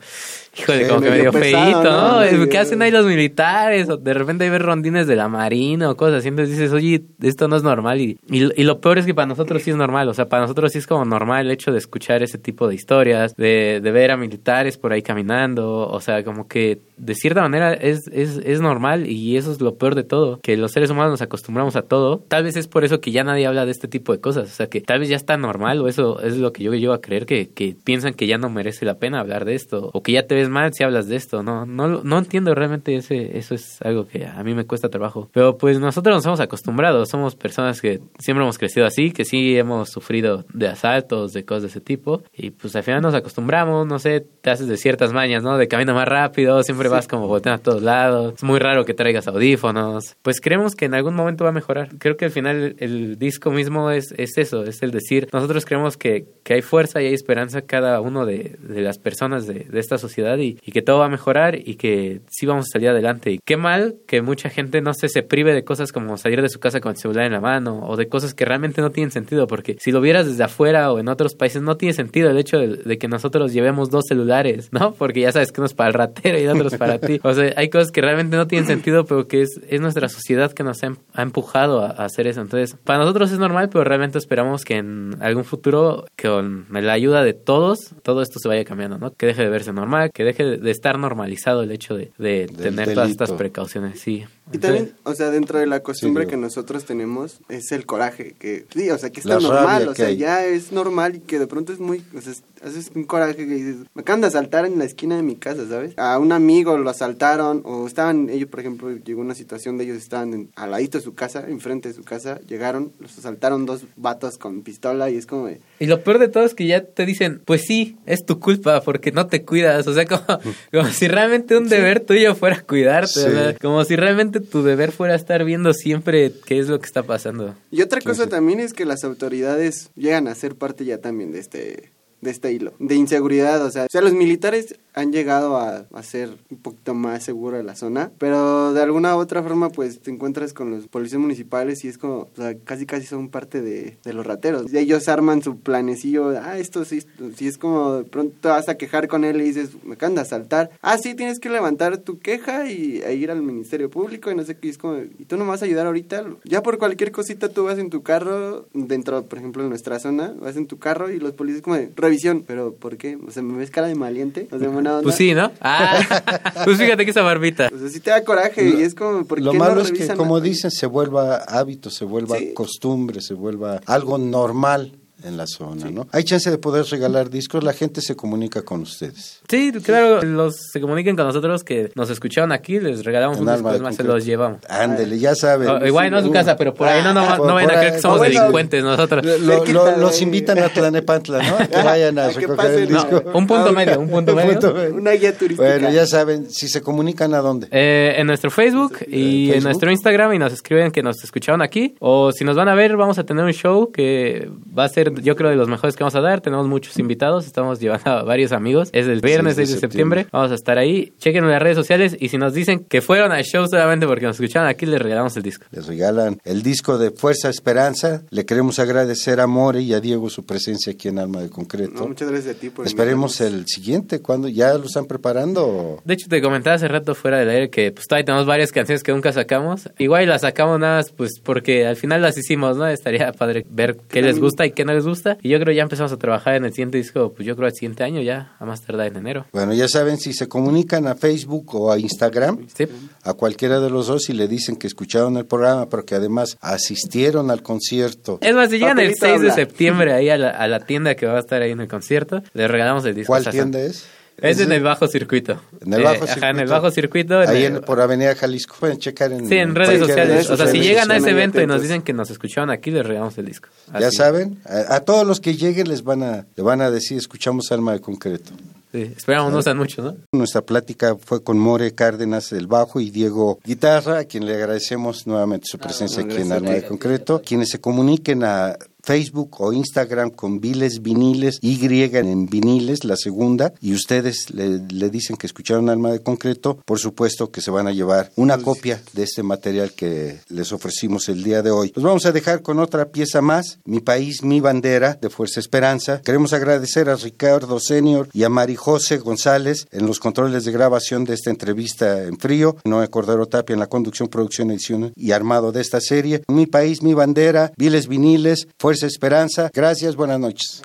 híjole, 0.57 0.83
Sí, 0.83 0.89
como 0.89 1.01
que 1.01 1.09
medio 1.09 1.31
medio 1.31 1.51
feíto, 1.51 1.83
¿no? 1.83 2.07
¿no? 2.13 2.19
Medio- 2.19 2.49
¿Qué 2.49 2.57
hacen 2.57 2.81
ahí 2.81 2.91
los 2.91 3.05
militares? 3.05 3.89
O 3.89 3.97
de 3.97 4.13
repente 4.13 4.43
hay 4.43 4.49
ver 4.49 4.61
rondines 4.63 5.07
de 5.07 5.15
la 5.15 5.27
marina 5.27 5.89
o 5.89 5.97
cosas 5.97 6.19
así. 6.19 6.27
Entonces 6.29 6.57
dices, 6.57 6.73
oye, 6.73 7.03
esto 7.21 7.47
no 7.47 7.55
es 7.55 7.63
normal. 7.63 7.99
Y, 8.01 8.17
y, 8.29 8.49
y 8.59 8.63
lo 8.63 8.79
peor 8.79 8.97
es 8.97 9.05
que 9.05 9.13
para 9.13 9.25
nosotros 9.27 9.61
sí 9.63 9.71
es 9.71 9.75
normal. 9.75 10.07
O 10.09 10.13
sea, 10.13 10.25
para 10.27 10.41
nosotros 10.43 10.71
sí 10.71 10.77
es 10.79 10.87
como 10.87 11.05
normal 11.05 11.45
el 11.45 11.51
hecho 11.51 11.71
de 11.71 11.77
escuchar 11.77 12.23
ese 12.23 12.37
tipo 12.37 12.67
de 12.67 12.75
historias, 12.75 13.35
de, 13.35 13.79
de 13.81 13.91
ver 13.91 14.11
a 14.11 14.17
militares 14.17 14.77
por 14.77 14.93
ahí 14.93 15.01
caminando. 15.01 15.87
O 15.87 15.99
sea, 16.01 16.23
como 16.23 16.47
que 16.47 16.79
de 16.97 17.13
cierta 17.15 17.41
manera 17.41 17.73
es, 17.73 18.07
es, 18.07 18.37
es 18.43 18.59
normal 18.61 19.07
y 19.07 19.37
eso 19.37 19.51
es 19.51 19.61
lo 19.61 19.75
peor 19.75 19.93
de 19.95 20.03
todo, 20.03 20.39
que 20.41 20.57
los 20.57 20.71
seres 20.71 20.89
humanos 20.89 21.11
nos 21.11 21.21
acostumbramos 21.21 21.75
a 21.75 21.83
todo. 21.83 22.23
Tal 22.27 22.43
vez 22.43 22.55
es 22.57 22.67
por 22.67 22.83
eso 22.83 22.99
que 23.01 23.11
ya 23.11 23.23
nadie 23.23 23.45
habla 23.45 23.65
de 23.65 23.71
este 23.71 23.87
tipo 23.87 24.11
de 24.13 24.19
cosas. 24.19 24.45
O 24.49 24.53
sea, 24.55 24.67
que 24.67 24.81
tal 24.81 24.99
vez 24.99 25.09
ya 25.09 25.15
está 25.15 25.37
normal 25.37 25.79
o 25.81 25.87
eso 25.87 26.21
es 26.21 26.37
lo 26.37 26.51
que 26.53 26.63
yo 26.63 26.73
llevo 26.73 26.93
a 26.93 27.01
creer, 27.01 27.25
que, 27.25 27.49
que 27.49 27.75
piensan 27.83 28.13
que 28.13 28.25
ya 28.27 28.37
no 28.37 28.49
merece 28.49 28.85
la 28.85 28.95
pena 28.95 29.19
hablar 29.19 29.45
de 29.45 29.55
esto 29.55 29.89
o 29.93 30.01
que 30.01 30.11
ya 30.13 30.23
te 30.25 30.35
ves 30.35 30.46
mal 30.49 30.73
si 30.73 30.83
hablas 30.83 31.07
de 31.07 31.15
esto. 31.15 31.43
No, 31.43 31.65
no, 31.65 32.03
no 32.03 32.17
entiendo 32.17 32.53
realmente 32.55 32.95
ese, 32.95 33.37
eso 33.37 33.55
es 33.55 33.81
algo 33.81 34.07
que 34.07 34.25
a 34.25 34.43
mí 34.43 34.53
me 34.53 34.65
cuesta 34.65 34.89
trabajo. 34.89 35.29
Pero 35.33 35.57
pues 35.57 35.79
nosotros 35.79 36.15
nos 36.15 36.25
hemos 36.25 36.39
acostumbrado, 36.39 37.05
somos 37.05 37.35
personas 37.35 37.81
que 37.81 38.01
siempre 38.19 38.43
hemos 38.43 38.57
crecido 38.57 38.85
así, 38.85 39.11
que 39.11 39.25
sí 39.25 39.57
hemos 39.57 39.89
sufrido 39.89 40.45
de 40.53 40.67
asaltos, 40.67 41.33
de 41.33 41.45
cosas 41.45 41.63
de 41.63 41.67
ese 41.69 41.81
tipo 41.81 42.23
y 42.33 42.51
pues 42.51 42.75
al 42.75 42.83
final 42.83 43.01
nos 43.01 43.13
acostumbramos, 43.13 43.87
no 43.87 43.99
sé, 43.99 44.25
te 44.41 44.49
haces 44.49 44.67
de 44.67 44.77
ciertas 44.77 45.13
mañas, 45.13 45.43
¿no? 45.43 45.57
De 45.57 45.67
camino 45.67 45.93
más 45.93 46.07
rápido, 46.07 46.61
siempre 46.63 46.89
vas 46.89 47.07
como 47.07 47.27
volteando 47.27 47.59
a 47.59 47.63
todos 47.63 47.81
lados, 47.81 48.33
es 48.35 48.43
muy 48.43 48.59
raro 48.59 48.85
que 48.85 48.93
traigas 48.93 49.27
audífonos. 49.27 50.15
Pues 50.21 50.41
creemos 50.41 50.75
que 50.75 50.85
en 50.85 50.93
algún 50.93 51.15
momento 51.15 51.43
va 51.43 51.49
a 51.49 51.53
mejorar. 51.53 51.89
Creo 51.97 52.17
que 52.17 52.25
al 52.25 52.31
final 52.31 52.55
el, 52.57 52.75
el 52.79 53.19
disco 53.19 53.51
mismo 53.51 53.91
es, 53.91 54.13
es 54.17 54.37
eso, 54.37 54.63
es 54.63 54.81
el 54.83 54.91
decir, 54.91 55.27
nosotros 55.31 55.65
creemos 55.65 55.97
que, 55.97 56.25
que 56.47 56.53
hay 56.53 56.61
fuerza 56.61 57.01
y 57.01 57.07
hay 57.07 57.13
esperanza 57.13 57.63
cada 57.63 57.99
uno 57.99 58.25
de, 58.25 58.55
de 58.61 58.81
las 58.81 58.99
personas 58.99 59.47
de, 59.47 59.65
de 59.69 59.79
esta 59.81 59.97
sociedad 59.97 60.37
y, 60.37 60.57
y 60.65 60.71
que 60.71 60.81
todo 60.81 60.99
va 60.99 61.07
a 61.07 61.09
mejorar 61.09 61.55
y 61.55 61.75
que 61.75 62.21
sí 62.29 62.45
vamos 62.45 62.67
a 62.67 62.71
salir 62.71 62.87
adelante. 62.87 63.31
Y 63.31 63.39
qué 63.43 63.57
mal 63.57 63.97
que 64.07 64.21
mucha 64.21 64.49
gente 64.49 64.79
no 64.79 64.93
sé, 64.93 65.09
se 65.09 65.23
prive 65.23 65.53
de 65.53 65.65
cosas 65.65 65.91
como 65.91 66.15
salir 66.15 66.41
de 66.41 66.47
su 66.47 66.61
casa 66.61 66.79
con 66.79 66.91
el 66.91 66.97
celular 66.97 67.25
en 67.25 67.33
la 67.33 67.41
mano 67.41 67.81
o 67.85 67.97
de 67.97 68.07
cosas 68.07 68.33
que 68.33 68.45
realmente 68.45 68.79
no 68.79 68.91
tienen 68.91 69.11
sentido, 69.11 69.45
porque 69.45 69.75
si 69.81 69.91
lo 69.91 69.99
vieras 69.99 70.25
desde 70.25 70.45
afuera 70.45 70.93
o 70.93 70.99
en 70.99 71.09
otros 71.09 71.35
países 71.35 71.61
no 71.61 71.75
tiene 71.75 71.91
sentido 71.91 72.29
el 72.29 72.37
hecho 72.37 72.59
de, 72.59 72.77
de 72.77 72.97
que 72.97 73.09
nosotros 73.09 73.51
llevemos 73.51 73.89
dos 73.89 74.05
celulares, 74.07 74.69
¿no? 74.71 74.93
Porque 74.97 75.19
ya 75.19 75.33
sabes 75.33 75.51
que 75.51 75.59
uno 75.59 75.65
es 75.65 75.73
para 75.73 75.89
el 75.89 75.95
ratero 75.95 76.39
y 76.39 76.47
otro 76.47 76.69
es 76.69 76.77
para 76.77 76.97
ti. 76.97 77.19
O 77.23 77.33
sea, 77.33 77.51
hay 77.57 77.69
cosas 77.69 77.91
que 77.91 77.99
realmente 77.99 78.37
no 78.37 78.47
tienen 78.47 78.67
sentido, 78.67 79.03
pero 79.03 79.27
que 79.27 79.41
es, 79.41 79.59
es 79.67 79.81
nuestra 79.81 80.07
sociedad 80.07 80.53
que 80.53 80.63
nos 80.63 80.81
ha, 80.83 80.87
em- 80.87 80.95
empujado 81.17 81.81
a, 81.81 81.87
a 81.87 82.05
hacer 82.05 82.25
eso. 82.25 82.39
Entonces, 82.39 82.77
para 82.85 82.99
nosotros 82.99 83.33
es 83.33 83.37
normal, 83.39 83.67
pero 83.67 83.83
realmente 83.83 84.17
esperamos 84.17 84.63
que 84.63 84.77
en 84.77 85.17
algún 85.19 85.43
futuro, 85.43 86.05
con 86.37 86.67
la 86.69 86.93
ayuda 86.93 87.23
de 87.23 87.33
todos, 87.33 87.95
todo 88.03 88.21
esto 88.21 88.39
se 88.39 88.47
vaya 88.47 88.63
cambiando, 88.63 88.97
¿no? 88.97 89.13
Que 89.13 89.25
deje 89.25 89.43
de 89.43 89.49
verse 89.49 89.73
normal, 89.73 90.11
que 90.13 90.23
deje 90.23 90.43
de, 90.57 90.71
estar 90.71 90.99
normalizado 90.99 91.63
el 91.63 91.71
hecho 91.71 91.95
de, 91.95 92.11
de 92.17 92.47
tener 92.47 92.93
todas 92.93 93.09
estas 93.09 93.31
precauciones, 93.31 93.99
sí. 93.99 94.25
Y 94.51 94.59
también, 94.59 94.93
o 95.03 95.13
sea, 95.13 95.29
dentro 95.29 95.59
de 95.59 95.65
la 95.67 95.81
costumbre 95.81 96.23
Sí, 96.23 96.29
que 96.31 96.37
nosotros 96.37 96.85
tenemos 96.85 97.39
es 97.49 97.71
el 97.71 97.85
coraje, 97.85 98.33
que 98.39 98.65
sí, 98.73 98.89
o 98.89 98.97
sea, 98.97 99.09
que 99.09 99.19
está 99.19 99.35
La 99.35 99.47
normal, 99.47 99.87
o 99.89 99.95
sea, 99.95 100.07
hay. 100.07 100.17
ya 100.17 100.45
es 100.45 100.71
normal 100.71 101.15
y 101.15 101.19
que 101.19 101.37
de 101.39 101.47
pronto 101.47 101.73
es 101.73 101.79
muy, 101.79 102.03
o 102.17 102.21
sea, 102.21 102.31
es- 102.31 102.43
haces 102.63 102.89
un 102.95 103.03
coraje 103.03 103.35
que 103.35 103.45
dices, 103.45 103.75
me 103.93 104.01
acaban 104.01 104.21
de 104.21 104.27
asaltar 104.27 104.65
en 104.65 104.79
la 104.79 104.85
esquina 104.85 105.15
de 105.15 105.21
mi 105.21 105.35
casa, 105.35 105.67
¿sabes? 105.69 105.93
A 105.97 106.17
un 106.17 106.31
amigo 106.31 106.75
lo 106.77 106.89
asaltaron 106.89 107.61
o 107.65 107.85
estaban, 107.85 108.29
ellos, 108.29 108.49
por 108.49 108.59
ejemplo, 108.61 108.89
llegó 108.97 109.21
una 109.21 109.35
situación 109.35 109.77
de 109.77 109.83
ellos 109.83 109.97
estaban 109.97 110.33
en- 110.33 110.49
al 110.55 110.71
ladito 110.71 110.97
de 110.97 111.03
su 111.03 111.13
casa, 111.13 111.45
enfrente 111.47 111.89
de 111.89 111.93
su 111.95 112.03
casa, 112.03 112.39
llegaron, 112.47 112.93
los 112.99 113.15
asaltaron 113.17 113.65
dos 113.67 113.83
vatos 113.95 114.37
con 114.39 114.61
pistola 114.63 115.09
y 115.11 115.17
es 115.17 115.25
como 115.27 115.47
de, 115.47 115.59
Y 115.79 115.85
lo 115.85 116.01
peor 116.03 116.17
de 116.19 116.29
todo 116.29 116.45
es 116.45 116.55
que 116.55 116.65
ya 116.65 116.83
te 116.83 117.05
dicen, 117.05 117.41
pues 117.45 117.61
sí, 117.67 117.97
es 118.07 118.25
tu 118.25 118.39
culpa 118.39 118.81
porque 118.81 119.11
no 119.11 119.27
te 119.27 119.43
cuidas. 119.45 119.85
O 119.87 119.93
sea, 119.93 120.05
como, 120.05 120.23
como 120.71 120.87
si 120.89 121.07
realmente 121.07 121.55
un 121.57 121.69
deber 121.69 121.99
tuyo 121.99 122.33
fuera 122.33 122.61
cuidarte. 122.61 123.07
Sí. 123.07 123.19
o 123.27 123.31
sea, 123.31 123.55
como 123.57 123.83
si 123.83 123.95
realmente 123.95 124.36
tu 124.39 124.63
deber 124.63 124.91
fuera 124.91 125.15
estar 125.15 125.43
viendo 125.43 125.73
siempre 125.73 126.31
qué 126.45 126.59
es 126.59 126.67
lo 126.67 126.79
que 126.79 126.85
está 126.85 127.03
pasando. 127.03 127.55
Y 127.71 127.81
otra 127.81 128.01
cosa 128.01 128.27
también 128.27 128.59
es 128.59 128.73
que 128.73 128.85
las 128.85 129.03
autoridades 129.03 129.89
llegan 129.95 130.27
a 130.27 130.35
ser 130.35 130.55
parte 130.55 130.85
ya 130.85 130.99
también 130.99 131.31
de 131.31 131.39
este 131.39 131.91
de 132.21 132.31
este 132.31 132.51
hilo, 132.51 132.73
de 132.79 132.95
inseguridad, 132.95 133.63
o 133.63 133.71
sea, 133.71 133.85
o 133.85 133.87
sea, 133.89 134.01
los 134.01 134.13
militares 134.13 134.75
han 134.93 135.11
llegado 135.11 135.57
a 135.57 135.85
hacer 135.93 136.35
un 136.49 136.57
poquito 136.57 136.95
más 136.95 137.23
segura 137.23 137.61
la 137.61 137.75
zona, 137.75 138.11
pero 138.17 138.73
de 138.73 138.81
alguna 138.81 139.15
u 139.15 139.19
otra 139.19 139.43
forma 139.43 139.69
pues 139.69 139.99
te 139.99 140.09
encuentras 140.09 140.53
con 140.53 140.71
los 140.71 140.87
policías 140.87 141.21
municipales 141.21 141.85
y 141.85 141.87
es 141.87 141.99
como, 141.99 142.15
o 142.15 142.29
sea, 142.35 142.57
casi 142.57 142.87
casi 142.87 143.05
son 143.05 143.29
parte 143.29 143.61
de, 143.61 143.97
de 144.03 144.13
los 144.13 144.25
rateros. 144.25 144.73
Y 144.73 144.77
ellos 144.77 145.07
arman 145.07 145.43
su 145.43 145.57
planecillo, 145.57 146.29
ah, 146.29 146.57
esto 146.57 146.83
sí, 146.85 147.03
sí 147.35 147.47
es 147.47 147.57
como 147.57 147.97
de 147.97 148.03
pronto 148.05 148.49
vas 148.49 148.69
a 148.69 148.75
quejar 148.75 149.07
con 149.07 149.23
él 149.23 149.39
y 149.41 149.45
dices, 149.45 149.69
me 149.83 149.93
acaban 149.93 150.15
de 150.15 150.21
asaltar, 150.21 150.71
ah, 150.81 150.97
sí, 150.97 151.13
tienes 151.13 151.39
que 151.39 151.49
levantar 151.49 151.97
tu 151.99 152.19
queja 152.19 152.69
y 152.69 153.01
e 153.05 153.13
ir 153.13 153.29
al 153.29 153.43
Ministerio 153.43 153.91
Público 153.91 154.31
y 154.31 154.35
no 154.35 154.43
sé 154.43 154.57
qué, 154.57 154.69
es 154.69 154.79
como, 154.79 154.97
y 154.97 155.25
tú 155.25 155.37
no 155.37 155.43
me 155.43 155.51
vas 155.51 155.61
a 155.61 155.65
ayudar 155.65 155.85
ahorita, 155.85 156.25
ya 156.43 156.63
por 156.63 156.79
cualquier 156.79 157.11
cosita 157.11 157.49
tú 157.49 157.65
vas 157.65 157.77
en 157.77 157.91
tu 157.91 158.01
carro, 158.01 158.67
dentro, 158.73 159.23
por 159.25 159.37
ejemplo, 159.37 159.61
en 159.61 159.69
nuestra 159.69 159.99
zona, 159.99 160.33
vas 160.39 160.57
en 160.57 160.65
tu 160.65 160.79
carro 160.79 161.11
y 161.11 161.19
los 161.19 161.33
policías 161.33 161.61
como 161.61 161.75
revisión, 162.07 162.43
pero 162.45 162.73
¿por 162.75 162.97
qué? 162.97 163.17
O 163.27 163.31
sea, 163.31 163.43
¿me 163.43 163.57
ves 163.57 163.69
cara 163.69 163.87
de 163.87 163.95
maliente? 163.95 164.47
O 164.51 164.59
sea, 164.59 164.69
buena 164.69 164.91
onda. 164.93 165.03
Pues 165.03 165.15
sí, 165.15 165.33
¿no? 165.33 165.51
Ah, 165.61 165.99
pues 166.65 166.77
fíjate 166.77 167.05
que 167.05 167.11
esa 167.11 167.21
barbita. 167.21 167.69
O 167.73 167.77
sea, 167.77 167.89
sí 167.89 167.99
te 167.99 168.09
da 168.09 168.23
coraje 168.23 168.67
y 168.67 168.81
es 168.81 168.95
como, 168.95 169.25
¿por 169.25 169.39
Lo 169.41 169.51
qué 169.51 169.59
malo 169.59 169.75
no 169.75 169.81
es 169.81 169.91
que, 169.91 170.07
como 170.15 170.39
dicen, 170.41 170.71
se 170.71 170.85
vuelva 170.87 171.37
hábito, 171.37 171.89
se 171.89 172.05
vuelva 172.05 172.37
Sí. 172.37 172.53
costumbre, 172.53 173.21
se 173.21 173.33
vuelva 173.33 173.81
algo 173.85 174.17
normal 174.17 174.97
en 175.23 175.35
la 175.37 175.47
zona, 175.47 175.89
¿no? 175.89 176.07
Hay 176.11 176.23
chance 176.23 176.49
de 176.51 176.57
poder 176.57 176.85
regalar 176.85 177.29
discos, 177.29 177.63
la 177.63 177.73
gente 177.73 178.01
se 178.01 178.15
comunica 178.15 178.61
con 178.61 178.81
ustedes. 178.81 179.39
Sí, 179.49 179.71
claro, 179.83 180.21
los 180.21 180.55
se 180.71 180.79
comuniquen 180.79 181.15
con 181.15 181.25
nosotros 181.25 181.63
que 181.63 181.91
nos 181.95 182.09
escucharon 182.09 182.51
aquí, 182.51 182.79
les 182.79 183.03
regalamos 183.03 183.37
En 183.37 183.47
un 183.47 183.53
disco, 183.53 183.79
más, 183.79 183.95
se 183.95 184.03
los 184.03 184.25
llevamos. 184.25 184.59
Ándele, 184.69 185.17
ya 185.19 185.33
saben. 185.35 185.67
O- 185.69 185.85
igual 185.85 186.11
no 186.11 186.19
es 186.19 186.25
su 186.25 186.31
casa, 186.31 186.55
pero 186.55 186.73
por 186.73 186.87
ahí 186.87 187.01
no, 187.03 187.13
no, 187.13 187.21
Ah, 187.21 187.37
no 187.37 187.53
vayan 187.55 187.71
a 187.71 187.73
creer 187.79 187.93
que 187.95 187.99
somos 187.99 188.19
Bueno, 188.19 188.39
delincuentes 188.39 188.83
nosotros. 188.83 189.25
Lo- 189.25 189.37
lo- 189.37 189.53
Cerquita, 189.65 189.97
los 189.97 190.21
invitan 190.21 190.59
a 190.59 190.69
Tlanepantla, 190.69 191.41
¿no? 191.43 191.57
Que 191.69 191.75
vayan 191.83 192.19
a 192.19 192.27
recoger 192.29 192.55
pasen, 192.55 192.83
el 192.83 192.91
no, 192.91 193.03
disco. 193.03 193.23
un 193.33 193.47
punto 193.47 193.71
medio, 193.73 193.99
un 193.99 194.09
punto 194.09 194.35
medio. 194.35 194.59
Una 194.93 195.11
guía 195.11 195.35
turística. 195.37 195.67
Bueno, 195.69 195.89
ya 195.91 196.05
saben, 196.05 196.49
si 196.49 196.67
se 196.67 196.81
comunican 196.81 197.33
a 197.33 197.39
dónde. 197.39 197.67
Eh, 197.71 198.13
en 198.17 198.27
nuestro 198.27 198.51
Facebook 198.51 198.97
y 199.07 199.47
Facebook. 199.47 199.57
en 199.57 199.63
nuestro 199.63 199.91
Instagram 199.91 200.33
y 200.33 200.39
nos 200.39 200.53
escriben 200.53 200.91
que 200.91 201.01
nos 201.03 201.23
escucharon 201.23 201.61
aquí. 201.61 201.95
O 201.99 202.31
si 202.31 202.43
nos 202.43 202.55
van 202.55 202.69
a 202.69 202.75
ver, 202.75 202.95
vamos 202.97 203.17
a 203.17 203.25
tener 203.25 203.43
un 203.43 203.53
show 203.53 203.91
que 203.91 204.49
va 204.77 204.85
a 204.85 204.89
ser, 204.89 205.06
yo 205.15 205.35
creo, 205.35 205.49
de 205.49 205.55
los 205.55 205.67
mejores 205.67 205.95
que 205.95 206.03
vamos 206.03 206.15
a 206.15 206.21
dar. 206.21 206.41
Tenemos 206.41 206.67
muchos 206.67 206.97
invitados, 206.99 207.45
estamos 207.45 207.79
llevando 207.79 208.09
a 208.11 208.23
varios 208.23 208.51
amigos. 208.51 208.89
Es 208.93 209.07
el 209.07 209.21
viernes 209.21 209.55
6 209.55 209.67
6 209.67 209.69
de, 209.69 209.73
de 209.75 209.79
septiembre. 209.81 210.21
septiembre. 210.21 210.27
Vamos 210.31 210.51
a 210.51 210.55
estar 210.55 210.77
ahí. 210.77 211.13
Chequen 211.19 211.43
en 211.43 211.51
las 211.51 211.61
redes 211.61 211.75
sociales 211.77 212.15
y 212.19 212.29
si 212.29 212.37
nos 212.37 212.53
dicen 212.53 212.85
que 212.87 213.01
fueron 213.01 213.31
al 213.31 213.43
show 213.43 213.65
solamente 213.67 214.05
porque 214.07 214.25
nos 214.25 214.39
escucharon 214.39 214.67
aquí, 214.69 214.85
les 214.85 215.01
regalamos 215.01 215.35
el 215.37 215.43
disco. 215.43 215.65
Les 215.71 215.87
regalan 215.87 216.39
el 216.45 216.61
disco 216.63 216.97
de 216.97 217.11
Fuerza 217.11 217.49
Esperanza. 217.49 218.21
Le 218.29 218.45
queremos 218.45 218.79
agradecer 218.79 219.39
a 219.39 219.47
More 219.47 219.81
y 219.81 219.93
a 219.93 219.99
Diego 219.99 220.29
su 220.29 220.45
presencia 220.45 220.93
aquí 220.93 221.07
en 221.07 221.19
Alma 221.19 221.41
de 221.41 221.49
Concreto. 221.49 221.93
No, 221.95 222.07
muchas 222.07 222.29
gracias 222.29 222.55
a 222.55 222.59
ti 222.59 222.69
por 222.69 222.85
Esperemos 222.85 223.39
invitarnos. 223.39 223.61
el 223.61 223.67
siguiente, 223.67 224.21
cuando 224.21 224.47
ya 224.47 224.73
lo 224.77 224.85
están 224.85 225.05
preparando. 225.05 226.01
De 226.05 226.13
hecho, 226.13 226.27
te 226.29 226.41
comentaba 226.41 226.75
hace 226.75 226.87
rato 226.87 227.15
fuera 227.15 227.37
del 227.37 227.49
aire 227.49 227.69
que 227.69 227.91
pues 227.91 228.07
todavía 228.07 228.25
tenemos 228.25 228.45
varias 228.45 228.71
canciones 228.71 229.03
que 229.03 229.11
nunca 229.11 229.31
sacamos. 229.31 229.89
Igual 229.97 230.27
las 230.27 230.41
sacamos 230.41 230.79
nada 230.79 230.97
más 230.97 231.11
pues 231.11 231.39
porque 231.43 231.85
al 231.85 231.95
final 231.95 232.21
las 232.21 232.37
hicimos, 232.37 232.77
¿no? 232.77 232.87
Estaría 232.87 233.31
padre 233.31 233.65
ver 233.69 233.97
qué 234.07 234.21
les 234.21 234.39
gusta 234.39 234.65
y 234.65 234.71
qué 234.71 234.85
no 234.85 234.93
les 234.97 235.05
gusta. 235.05 235.37
Y 235.41 235.49
yo 235.49 235.59
creo 235.59 235.73
ya 235.73 235.83
empezamos 235.83 236.11
a 236.11 236.17
trabajar 236.17 236.55
en 236.55 236.65
el 236.65 236.71
siguiente 236.71 236.97
disco, 236.97 237.33
pues 237.33 237.47
yo 237.47 237.55
creo 237.55 237.67
el 237.67 237.73
siguiente 237.73 238.03
año 238.03 238.21
ya, 238.21 238.55
a 238.59 238.65
más 238.65 238.81
tardar 238.81 239.07
en 239.07 239.15
enero. 239.17 239.45
Bueno, 239.53 239.73
ya 239.73 239.87
saben, 239.87 240.17
si 240.17 240.33
se 240.33 240.47
comunican 240.47 241.07
a 241.07 241.15
Facebook 241.15 241.73
o 241.75 241.91
a 241.91 241.97
Instagram, 241.99 242.67
Sí. 242.73 242.87
a 243.23 243.33
cualquiera 243.33 243.79
de 243.79 243.89
los 243.89 244.07
dos 244.07 244.29
y 244.29 244.33
le 244.33 244.47
dicen 244.47 244.75
que 244.75 244.87
escucharon 244.87 245.37
el 245.37 245.45
programa, 245.45 245.87
pero 245.89 246.05
que 246.05 246.15
además 246.15 246.57
asistieron 246.61 247.51
al 247.51 247.61
concierto. 247.63 248.39
Es 248.41 248.53
más, 248.55 248.69
si 248.69 248.77
llegan 248.79 248.99
el 248.99 249.13
Papelito 249.13 249.25
6 249.25 249.41
de 249.41 249.51
septiembre 249.51 250.13
ahí 250.13 250.29
a 250.29 250.37
la, 250.37 250.49
a 250.49 250.67
la 250.67 250.79
tienda 250.81 251.15
que 251.15 251.25
va 251.25 251.37
a 251.37 251.39
estar 251.39 251.61
ahí 251.61 251.71
en 251.71 251.79
el 251.81 251.87
concierto, 251.87 252.41
les 252.53 252.69
regalamos 252.69 253.05
el 253.05 253.15
disco. 253.15 253.31
¿Cuál 253.33 253.45
tienda 253.49 253.79
es? 253.81 254.05
Es 254.39 254.59
en 254.59 254.71
el 254.71 254.83
bajo 254.83 255.07
circuito. 255.07 255.59
En 255.81 255.93
el 255.93 256.01
Eh, 256.01 256.03
bajo 256.03 256.15
ajá, 256.23 256.33
circuito. 256.33 256.47
en 256.47 256.59
el 256.59 256.67
bajo 256.67 256.91
circuito. 256.91 257.41
en 257.43 257.49
Ahí 257.49 257.63
el- 257.63 257.75
en- 257.77 257.81
por 257.81 257.99
Avenida 257.99 258.35
Jalisco. 258.35 258.75
Pueden 258.79 258.99
checar 258.99 259.31
en, 259.31 259.47
Sí, 259.47 259.55
en 259.55 259.73
redes 259.73 259.99
sociales. 259.99 260.49
O 260.49 260.55
sea, 260.57 260.67
si 260.67 260.79
llegan 260.79 261.09
a 261.11 261.17
ese 261.17 261.31
evento 261.31 261.59
y 261.61 261.65
nos 261.67 261.81
dicen 261.81 262.01
que 262.03 262.13
nos 262.13 262.29
escucharon 262.29 262.69
aquí, 262.69 262.91
les 262.91 263.05
regalamos 263.05 263.37
el 263.39 263.45
disco. 263.45 263.69
Ya 263.99 264.07
Así. 264.07 264.17
saben, 264.17 264.59
a, 264.65 264.95
a 264.95 264.99
todos 265.01 265.25
los 265.25 265.39
que 265.41 265.55
lleguen 265.55 265.87
les 265.89 266.03
van 266.03 266.21
a, 266.23 266.45
le 266.55 266.63
van 266.63 266.81
a 266.81 266.91
decir, 266.91 267.17
escuchamos 267.17 267.71
Alma 267.71 267.93
de 267.93 267.99
Concreto. 268.01 268.51
Sí, 268.91 269.11
esperamos 269.17 269.51
no 269.51 269.61
sean 269.61 269.77
muchos, 269.77 270.05
¿no? 270.05 270.15
Nuestra 270.31 270.61
plática 270.61 271.17
fue 271.21 271.43
con 271.43 271.59
More 271.59 271.93
Cárdenas 271.93 272.49
del 272.51 272.67
bajo 272.67 273.01
y 273.01 273.09
Diego 273.09 273.59
Guitarra, 273.65 274.19
a 274.19 274.23
quien 274.25 274.45
le 274.45 274.55
agradecemos 274.55 275.27
nuevamente 275.27 275.65
su 275.69 275.77
presencia 275.77 276.23
no, 276.23 276.31
aquí 276.31 276.41
en 276.41 276.51
Alma 276.53 276.71
de. 276.71 276.83
Concreto. 276.83 277.41
Quienes 277.45 277.69
se 277.69 277.81
comuniquen 277.81 278.43
a 278.45 278.77
Facebook 279.07 279.55
o 279.61 279.71
Instagram 279.71 280.31
con 280.31 280.59
Viles 280.59 281.01
Viniles, 281.01 281.59
Y 281.61 281.77
en 281.87 282.47
Viniles, 282.47 283.05
la 283.05 283.15
segunda, 283.15 283.73
y 283.79 283.93
ustedes 283.93 284.49
le, 284.49 284.79
le 284.89 285.09
dicen 285.09 285.37
que 285.37 285.47
escucharon 285.47 285.89
Alma 285.89 286.11
de 286.11 286.21
Concreto, 286.21 286.79
por 286.83 286.99
supuesto 286.99 287.49
que 287.49 287.61
se 287.61 287.71
van 287.71 287.87
a 287.87 287.93
llevar 287.93 288.31
una 288.35 288.57
copia 288.57 289.01
de 289.13 289.23
este 289.23 289.43
material 289.43 289.93
que 289.93 290.41
les 290.49 290.73
ofrecimos 290.73 291.29
el 291.29 291.41
día 291.41 291.61
de 291.61 291.71
hoy. 291.71 291.93
Los 291.95 292.03
vamos 292.03 292.25
a 292.25 292.33
dejar 292.33 292.61
con 292.61 292.79
otra 292.79 293.09
pieza 293.09 293.41
más, 293.41 293.79
Mi 293.85 294.01
País, 294.01 294.43
Mi 294.43 294.59
Bandera, 294.59 295.17
de 295.21 295.29
Fuerza 295.29 295.61
Esperanza. 295.61 296.21
Queremos 296.21 296.51
agradecer 296.51 297.07
a 297.07 297.15
Ricardo 297.15 297.79
Senior 297.79 298.27
y 298.33 298.43
a 298.43 298.49
Mari 298.49 298.75
José 298.75 299.19
González 299.19 299.87
en 299.91 300.05
los 300.05 300.19
controles 300.19 300.65
de 300.65 300.73
grabación 300.73 301.23
de 301.23 301.35
esta 301.35 301.49
entrevista 301.49 302.23
en 302.23 302.37
frío, 302.37 302.75
Noé 302.83 303.07
Cordero 303.07 303.45
Tapia 303.45 303.73
en 303.73 303.79
la 303.79 303.87
conducción, 303.87 304.27
producción, 304.27 304.69
edición 304.71 305.13
y 305.15 305.31
armado 305.31 305.71
de 305.71 305.79
esta 305.79 306.01
serie. 306.01 306.43
Mi 306.49 306.65
País, 306.65 307.01
Mi 307.01 307.13
Bandera, 307.13 307.71
Viles 307.77 308.09
Viniles, 308.09 308.67
Fuerza 308.77 308.96
Esperanza. 309.03 309.69
Gracias, 309.73 310.15
buenas 310.15 310.39
noches. 310.39 310.81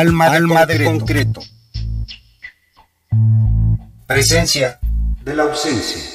Alma, 0.00 0.26
Alma 0.28 0.64
de 0.64 0.82
concreto. 0.82 1.42
Presencia 4.06 4.80
de 5.22 5.36
la 5.36 5.42
ausencia. 5.42 6.09